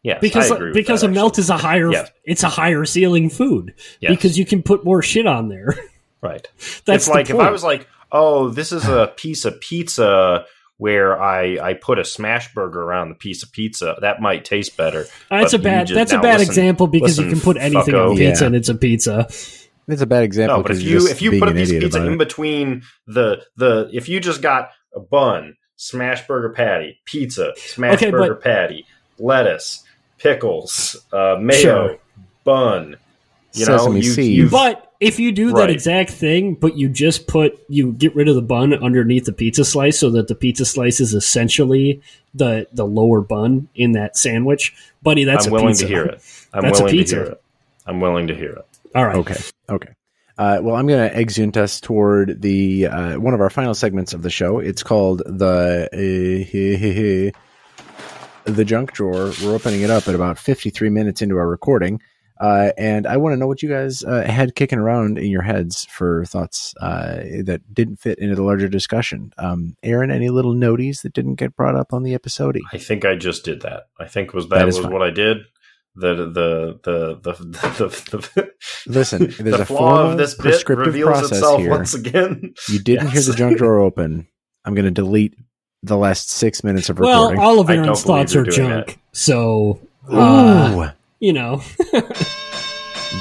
[0.02, 1.42] Yes, Because I agree with because that, a melt actually.
[1.42, 2.06] is a higher Yeah.
[2.24, 4.12] it's a higher ceiling food Yes.
[4.12, 5.74] because you can put more shit on there.
[6.22, 6.46] right.
[6.86, 7.40] That's it's like the if.
[7.40, 10.46] I was like, "Oh, this is a piece of pizza."
[10.78, 14.78] Where I, I put a smash burger around the piece of pizza, that might taste
[14.78, 15.04] better.
[15.28, 17.94] that's but a bad just- that's a bad listen- example because you can put anything
[17.94, 18.46] on pizza Yeah.
[18.46, 19.28] and it's a pizza.
[19.88, 20.56] It's a bad example.
[20.56, 23.42] No, but if 'cause you if you put a piece of pizza in between the
[23.58, 28.42] the if you just got a bun, smash burger patty, pizza, smash Okay, burger but-
[28.44, 28.84] patty,
[29.18, 29.82] lettuce,
[30.18, 31.98] pickles, uh, mayo, Sure.
[32.44, 32.96] bun,
[33.54, 34.50] you Sesame know, you, seeds.
[34.50, 38.34] But if you do that exact thing, but you just put you get rid of
[38.34, 42.02] the bun underneath the pizza slice, so that the pizza slice is essentially
[42.34, 45.24] the the lower bun in that sandwich, buddy.
[45.24, 45.86] That's I'm a willing pizza.
[45.86, 46.20] to hear it.
[46.52, 47.16] I'm That's a willing to pizza.
[47.16, 47.42] hear it.
[47.86, 48.66] I'm willing to hear it.
[48.94, 49.16] All right.
[49.16, 49.36] Okay.
[49.70, 49.88] Okay.
[50.40, 54.14] Uh, well, I'm going to exeunt us toward the uh, one of our final segments
[54.14, 54.58] of the show.
[54.58, 57.38] It's called the uh,
[58.50, 59.32] the junk drawer.
[59.42, 62.00] We're opening it up at about 53 minutes into our recording,
[62.40, 65.42] uh, and I want to know what you guys uh, had kicking around in your
[65.42, 69.34] heads for thoughts uh, that didn't fit into the larger discussion.
[69.36, 72.58] Um, Aaron, any little noties that didn't get brought up on the episode?
[72.72, 73.88] I think I just did that.
[73.98, 74.90] I think was That that, was fine.
[74.90, 75.42] what I did.
[75.96, 78.50] The the the the the, the,
[78.86, 81.70] Listen, there's the a flaw of this bit prescriptive reveals process itself here.
[81.70, 82.54] once again.
[82.68, 84.26] You didn't hear the junk drawer open.
[84.64, 85.34] I'm going to delete
[85.82, 87.38] the last six minutes of recording.
[87.38, 88.98] Well, all of I Aaron's thoughts you're are doing junk.
[89.12, 91.62] So, uh, you know,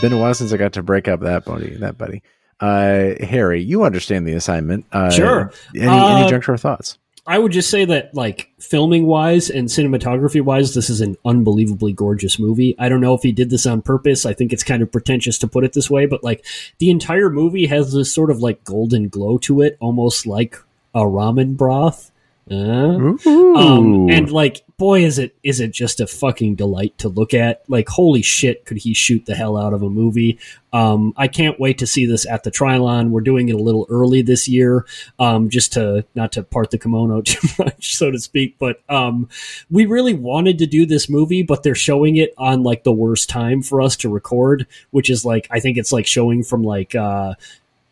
[0.01, 1.75] been a while since I got to break up that buddy.
[1.77, 2.21] That buddy,
[2.59, 3.61] uh, Harry.
[3.61, 4.85] You understand the assignment?
[4.91, 5.51] Uh, Sure.
[5.75, 6.97] Any, Uh, any junk drawer thoughts?
[7.29, 11.93] I would just say that, like, filming wise and cinematography wise, this is an unbelievably
[11.93, 12.75] gorgeous movie.
[12.79, 14.25] I don't know if he did this on purpose.
[14.25, 16.43] I think it's kind of pretentious to put it this way, but, like,
[16.79, 20.57] the entire movie has this sort of, like, golden glow to it, almost like
[20.95, 22.09] a ramen broth.
[22.51, 27.63] Um, and like, boy, is it is it just a fucking delight to look at.
[27.67, 30.39] Like, holy shit, could he shoot the hell out of a movie?
[30.71, 33.09] Um, I can't wait to see this at the Trylon.
[33.09, 34.85] We're doing it a little early this year,
[35.19, 38.57] um, just to not to part the kimono too much, so to speak.
[38.57, 39.29] But um,
[39.69, 43.29] we really wanted to do this movie, but they're showing it on like the worst
[43.29, 46.95] time for us to record, which is like I think it's like showing from like.
[46.95, 47.35] Uh,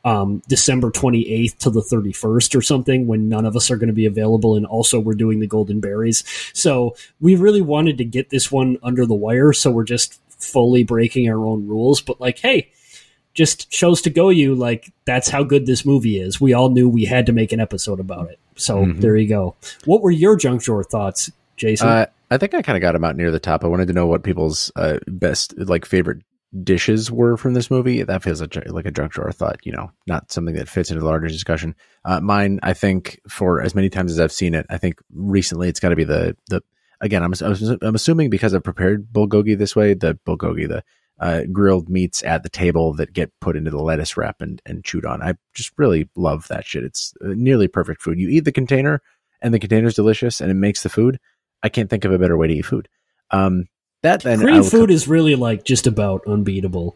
[0.08, 3.94] um, December 28th to the 31st or something when none of us are going to
[3.94, 4.56] be available.
[4.56, 6.24] And also, we're doing the Golden Berries.
[6.54, 9.52] So, we really wanted to get this one under the wire.
[9.54, 12.00] So, we're just fully breaking our own rules.
[12.02, 12.70] But, like, hey,
[13.34, 16.40] just shows to go you, like, that's how good this movie is.
[16.40, 18.40] We all knew we had to make an episode about it.
[18.56, 19.02] So, Mhm.
[19.02, 19.56] there you go.
[19.86, 21.88] What were your junk drawer thoughts, Jason?
[21.88, 23.64] Uh, I think I kind of got him out near the top.
[23.64, 26.22] I wanted to know what people's uh, best, like, favorite
[26.64, 28.04] dishes were from this movie.
[28.04, 31.02] That feels like, like a junk drawer thought, you know, not something that fits into
[31.02, 31.76] the larger discussion.
[32.06, 35.70] Uh, mine, I think, for as many times as I've seen it, I think recently
[35.70, 36.62] it's got to be the the.
[37.00, 37.34] Again, I'm
[37.82, 40.84] I'm assuming because I've prepared bulgogi this way, the bulgogi, the
[41.20, 44.84] uh, grilled meats at the table that get put into the lettuce wrap and, and
[44.84, 45.22] chewed on.
[45.22, 46.84] I just really love that shit.
[46.84, 48.20] It's uh, nearly perfect food.
[48.20, 49.02] You eat the container,
[49.42, 51.20] and the container's delicious, and it makes the food.
[51.64, 52.88] I can't think of a better way to eat food.
[53.32, 53.66] Um,
[54.04, 56.96] that then Korean will food is really like just about unbeatable.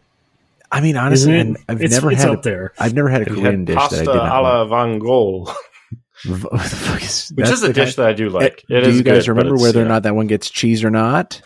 [0.72, 1.58] I mean, honestly, it?
[1.68, 2.32] I've it's, never it's had.
[2.32, 2.74] up A, there.
[2.80, 4.28] I've never had a Have Korean had dish pasta that I did not.
[4.40, 4.70] a la love.
[4.70, 5.44] Van Gogh,
[6.26, 8.64] What the fuck is, which is a dish kind- that I do like.
[8.70, 10.84] Eh, It do you guys good, remember whether you or not that one gets cheese
[10.84, 11.42] or not?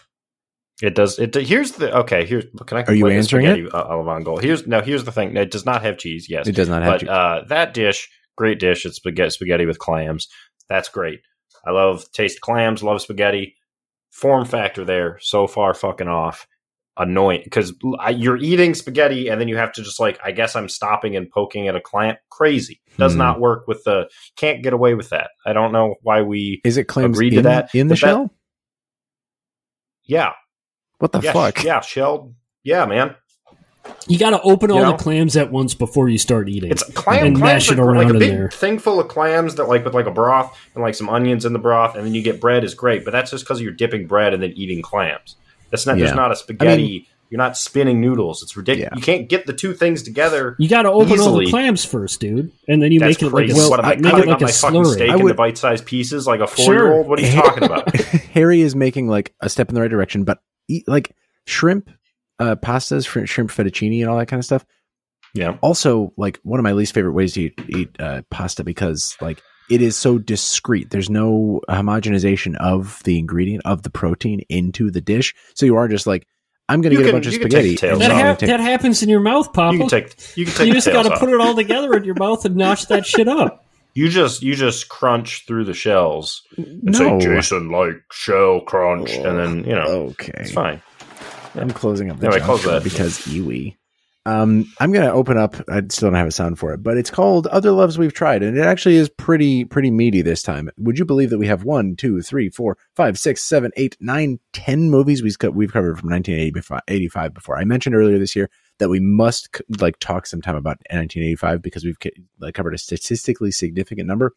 [0.81, 1.17] it does?
[1.19, 2.25] It here's the okay.
[2.25, 2.83] Here's can I?
[2.83, 4.37] Are you answering spaghetti a la Van Gogh?
[4.37, 4.81] Here's now.
[4.81, 5.35] Here's the thing.
[5.37, 6.29] It does not have cheese.
[6.29, 7.09] Yes, It does not have but cheese.
[7.09, 8.85] uh, that dish, great dish.
[8.85, 10.27] It's spaghetti, spaghetti with clams.
[10.67, 11.21] That's great.
[11.65, 12.83] I love taste clams.
[12.83, 13.55] Love spaghetti.
[14.15, 16.47] Form factor there so far fucking off.
[16.97, 17.73] Annoying because
[18.13, 21.29] you're eating spaghetti and then you have to just like I guess I'm stopping and
[21.29, 22.19] poking at a clamp.
[22.29, 22.79] Crazy.
[22.97, 23.17] Does Hmm.
[23.17, 24.07] not work with the.
[24.37, 25.31] Can't get away with that.
[25.45, 26.61] I don't know why we.
[26.63, 27.75] Is it claims agreed to in, that.
[27.75, 28.33] in the The bet- shell?
[30.05, 30.31] Yeah.
[30.99, 31.33] What the yeah.
[31.33, 31.63] fuck?
[31.65, 31.81] Yeah.
[31.81, 32.33] Shelled.
[32.63, 33.15] Yeah, man.
[34.07, 36.71] You got to open all You the clams at once before you start eating.
[36.71, 38.49] It's clam, And clams mash it are like around a in big there.
[38.51, 41.53] thing full of clams that like with like a broth and like some onions in
[41.53, 43.03] the broth, and then you get bread is great.
[43.03, 45.35] But that's just because you're dipping bread and then eating clams.
[45.71, 45.97] That's not.
[45.97, 46.05] Yeah.
[46.05, 47.07] There's not a spaghetti.
[47.31, 48.43] you're not spinning noodles.
[48.43, 48.91] It's ridiculous.
[48.91, 48.97] Yeah.
[48.97, 50.55] You can't get the two things together.
[50.59, 53.33] you got to open all the clams first, dude, and then you That's make it
[53.33, 53.59] like crazy.
[53.59, 54.93] a, what am I make it cutting like up a my fucking slurry.
[54.93, 57.07] steak I into bite-sized pieces like a four-year-old?
[57.07, 57.95] What are you talking about?
[58.35, 61.15] Harry is making like a step in the right direction, but eat, like
[61.47, 61.89] shrimp,
[62.39, 64.65] uh, pastas, fr- shrimp fettuccine, and all that kind of stuff.
[65.33, 65.57] Yeah.
[65.61, 69.41] Also, like one of my least favorite ways to eat, eat uh, pasta because like
[69.69, 70.91] it is so discreet.
[70.91, 75.87] There's no homogenization of the ingredient of the protein into the dish, so you are
[75.87, 76.25] just like,
[76.69, 77.75] I'm going to You get a bunch of spaghetti.
[77.75, 78.19] take the tails and that, I'm off.
[78.21, 79.73] gonna hap- take- that happens in your mouth, Papa.
[79.73, 82.03] You can take you can take you just got to put it all together in
[82.05, 83.61] your mouth and notch that shit up.
[83.97, 86.91] You just you just crunch through the shells and no.
[87.17, 90.81] say Jason like shell crunch, and then you know okay, it's fine.
[91.55, 92.83] I'm closing up the Anyway, close that.
[92.83, 93.75] because Iwi.
[94.27, 95.55] Um, I'm gonna open up.
[95.69, 98.41] I still don't have a sound for it, but it's called "Other Loves We've Tried,"
[98.41, 100.67] and it actually is pretty pretty meaty this time.
[100.79, 104.39] Would you believe that we have one, two, three, four, five, six, seven, eight, nine,
[104.51, 107.55] ten movies we've we've covered from 1985 before?
[107.59, 108.49] I mentioned earlier this year
[108.79, 111.97] that we must c- like talk sometime about 1985 because we've
[112.39, 114.33] like covered a statistically significant number.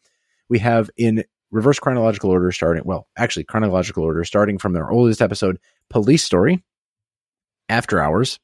[0.49, 5.19] We have in reverse chronological order starting well actually chronological order starting from our oldest
[5.19, 5.57] episode
[5.89, 6.63] police story
[7.69, 8.39] after hours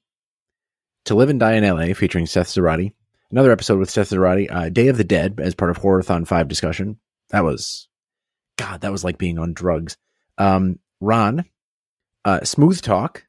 [1.06, 2.94] to live and die in la featuring seth zarati
[3.32, 6.48] another episode with seth zarati uh, day of the dead as part of horrorthon 5
[6.48, 6.98] discussion.
[7.30, 7.88] That was
[8.58, 9.98] god that was like being on drugs.
[10.38, 11.46] Um, ran
[12.24, 13.26] uh, smooth talk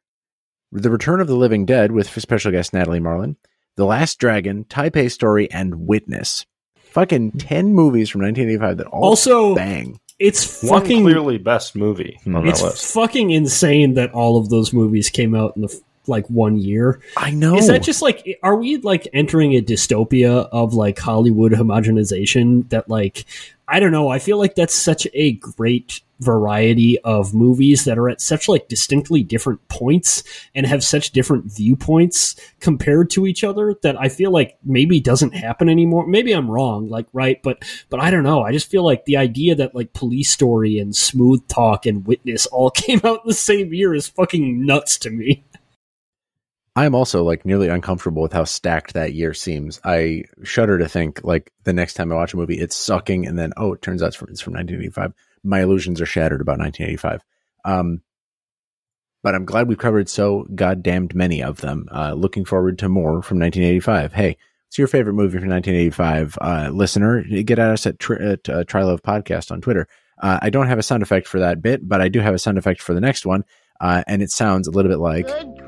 [0.73, 3.37] the return of the living dead with special guest natalie marlin
[3.77, 6.47] the last dragon taipei story and witness.
[6.93, 10.01] Fucking 10 movies from 1985 that all Also, bang.
[10.19, 12.95] it's One fucking clearly best movie on that it's list.
[12.95, 17.01] fucking insane that all of those movies came out in the f- like one year.
[17.17, 21.53] i know Is that just like are we like entering a dystopia of like Hollywood
[21.53, 23.25] homogenization that like
[23.69, 24.09] I don't know.
[24.09, 28.69] I feel like that's such a great variety of movies that are at such like
[28.69, 30.23] distinctly different points
[30.55, 35.35] and have such different viewpoints compared to each other that I feel like maybe doesn't
[35.35, 36.07] happen anymore.
[36.07, 38.43] Maybe I'm wrong, like right, but but I don't know.
[38.43, 42.47] I just feel like the idea that like Police Story and Smooth Talk and Witness
[42.47, 45.45] all came out in the same year is fucking nuts to me.
[46.77, 49.81] I am also like nearly uncomfortable with how stacked that year seems.
[49.83, 53.39] I shudder to think like the next time I watch a movie, it's sucking, and
[53.39, 55.15] then oh, it turns out it's from, it's from 1985.
[55.43, 57.23] My illusions are shattered about 1985.
[57.65, 58.03] Um,
[59.23, 61.89] but I'm glad we've covered so goddamned many of them.
[61.91, 64.13] Uh, looking forward to more from 1985.
[64.13, 66.39] Hey, what's your favorite movie from 1985?
[66.39, 69.89] Uh, listener, get at us at, tri- at uh, Trylove Podcast on Twitter.
[70.23, 72.39] Uh, I don't have a sound effect for that bit, but I do have a
[72.39, 73.45] sound effect for the next one.
[73.81, 75.66] Uh, and it sounds a little bit like Good.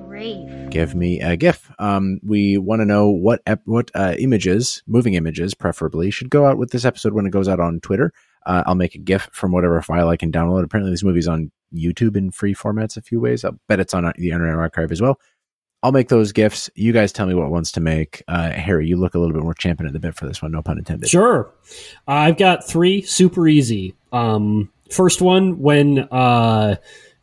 [0.70, 1.70] Give me a GIF.
[1.78, 6.46] Um, we want to know what ep- what uh, images, moving images, preferably, should go
[6.46, 8.12] out with this episode when it goes out on Twitter.
[8.46, 10.64] Uh, I'll make a GIF from whatever file I can download.
[10.64, 13.44] Apparently, this movie's on YouTube in free formats a few ways.
[13.44, 15.20] I'll bet it's on the Internet Archive as well.
[15.82, 16.68] I'll make those GIFs.
[16.74, 18.22] You guys tell me what ones to make.
[18.26, 20.50] Uh, Harry, you look a little bit more champion at the bit for this one.
[20.50, 21.08] No pun intended.
[21.08, 21.52] Sure.
[22.08, 23.94] I've got three super easy.
[24.12, 26.76] Um, first one, when uh,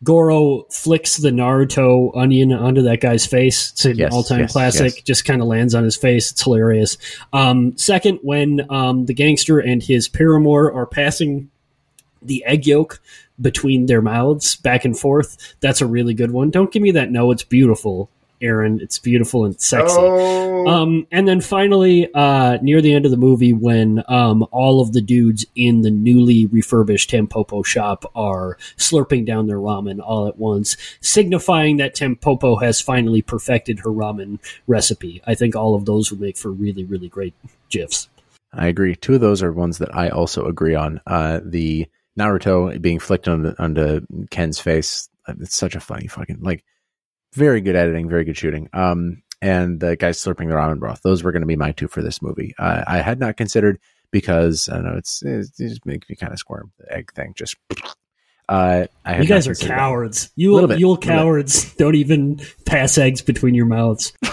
[0.04, 3.72] Goro flicks the Naruto onion onto that guy's face.
[3.72, 4.94] It's an Yes, all time yes, classic.
[4.96, 5.02] yes.
[5.04, 6.32] Just kind of lands on his face.
[6.32, 6.98] It's hilarious.
[7.34, 11.50] Um, second, when um, the gangster and his paramour are passing
[12.22, 13.02] the egg yolk
[13.40, 15.38] between their mouths back and forth.
[15.60, 16.50] That's a really good one.
[16.52, 17.12] Don't give me that.
[17.12, 18.10] No, it's beautiful,
[18.42, 18.80] Aaron.
[18.82, 19.96] It's beautiful and sexy.
[19.98, 24.82] Oh, Um, and then finally, uh, near the end of the movie, when um, all
[24.82, 30.28] of the dudes in the newly refurbished Tampopo shop are slurping down their ramen all
[30.28, 35.22] at once, signifying that Tampopo has finally perfected her ramen recipe.
[35.28, 37.34] I think all of those would make for really, really great
[37.70, 38.10] gifs.
[38.54, 38.96] I agree.
[38.96, 41.02] Two of those are ones that I also agree on.
[41.06, 45.10] Uh, the Naruto being flicked onto, onto Ken's face.
[45.28, 46.64] uh, It's such a funny fucking like
[47.36, 48.70] very good editing, very good shooting.
[48.74, 51.02] Um, and the guy slurping the ramen broth.
[51.04, 52.56] Those were going to be my two for this movie.
[52.58, 53.80] Uh, I had not considered
[54.12, 56.72] because I don't know it's, it just makes me kind of squirm.
[56.80, 57.56] The egg thing just.
[58.48, 59.78] Uh, I had You guys are considered that.
[59.78, 60.32] cowards.
[60.36, 61.08] You, Little bit, you little bit.
[61.08, 64.14] cowards don't even pass eggs between your mouths.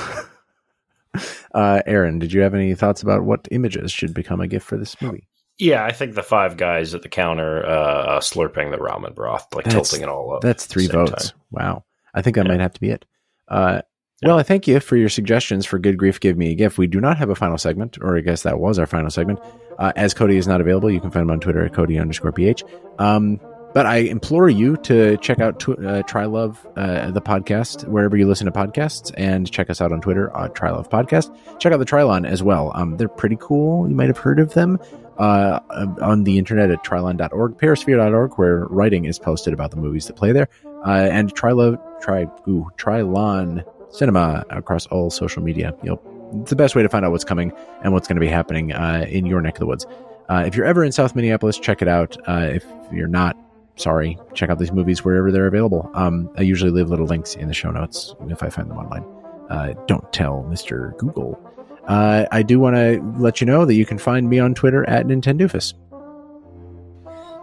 [1.55, 4.79] Uh, Aaron, did you have any thoughts about what images should become a gift for
[4.79, 5.29] this movie?
[5.59, 9.67] yeah, I think the five guys at the counter uh, slurping the ramen broth, like
[9.67, 10.41] That's- tilting it all up.
[10.41, 11.29] That's three votes.
[11.31, 11.41] time.
[11.51, 11.85] Wow.
[12.15, 12.53] I think that Yeah.
[12.53, 13.05] might have to be it.
[13.49, 13.83] Uh,
[14.23, 16.79] well, I thank you for your suggestions for Good Grief Give Me a Gift.
[16.79, 19.41] We do not have a final segment, or I guess that was our final segment.
[19.79, 22.31] Uh, as Cody is not available, you can find him on Twitter at Cody underscore
[22.33, 22.63] PH.
[23.01, 23.41] Um,
[23.75, 28.29] but I implore you to check out tw- uh, Trylove, uh, the podcast, wherever you
[28.29, 31.35] listen to podcasts, and check us out on Twitter, uh, Trylove Podcast.
[31.59, 32.71] Check out the Trylon as well.
[32.75, 33.89] Um, they're pretty cool.
[33.89, 34.79] You might have heard of them
[35.19, 35.61] uh,
[36.03, 40.33] on the internet at trylon.org, perisphere.org, where writing is posted about the movies that play
[40.33, 40.49] there,
[40.87, 45.75] uh, and Trilo, Tri, ooh, Trylon Cinema across all social media.
[45.83, 48.21] You know, it's the best way to find out what's coming and what's going to
[48.21, 49.87] be happening uh, in your neck of the woods.
[50.29, 52.17] Uh, if you're ever in South Minneapolis, check it out.
[52.29, 53.37] Uh, if you're not,
[53.77, 55.91] sorry, check out these movies wherever they're available.
[55.95, 59.05] Um, I usually leave little links in the show notes if I find them online.
[59.51, 60.97] Uh, don't tell Mr.
[60.99, 61.39] Google.
[61.87, 64.89] Uh, I do want to let you know that you can find me on Twitter
[64.89, 65.75] at Nintendoofus.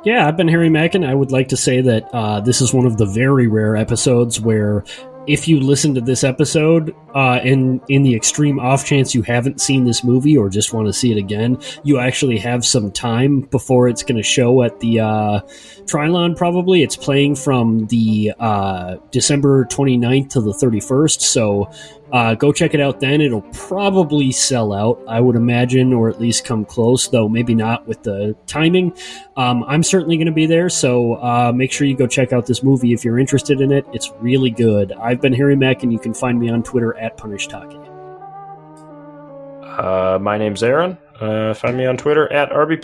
[0.06, 1.04] Yeah, I've been Harry Mackin.
[1.04, 4.40] I would like to say that uh, this is one of the very rare episodes
[4.40, 4.86] where,
[5.28, 9.60] if you listen to this episode, uh, in in the extreme off chance you haven't
[9.60, 13.42] seen this movie or just want to see it again, you actually have some time
[13.42, 15.42] before it's going to show at the uh,
[15.84, 16.36] Trylon.
[16.36, 21.20] Probably it's playing from the uh, December 29th to the 31st.
[21.20, 21.70] So
[22.12, 23.22] uh, go check it out then.
[23.22, 27.88] It'll probably sell out, I would imagine, or at least come close, though maybe not
[27.88, 28.94] with the timing.
[29.38, 32.46] Um, I'm certainly going to be there, so uh, make sure you go check out
[32.46, 33.86] this movie if you're interested in it.
[33.94, 34.92] It's really good.
[34.94, 37.88] I've been Harry Mack, and you can find me on Twitter at PunishTake.
[39.80, 40.98] Uh, my name's Aaron.
[41.20, 42.82] Uh, find me on Twitter at RB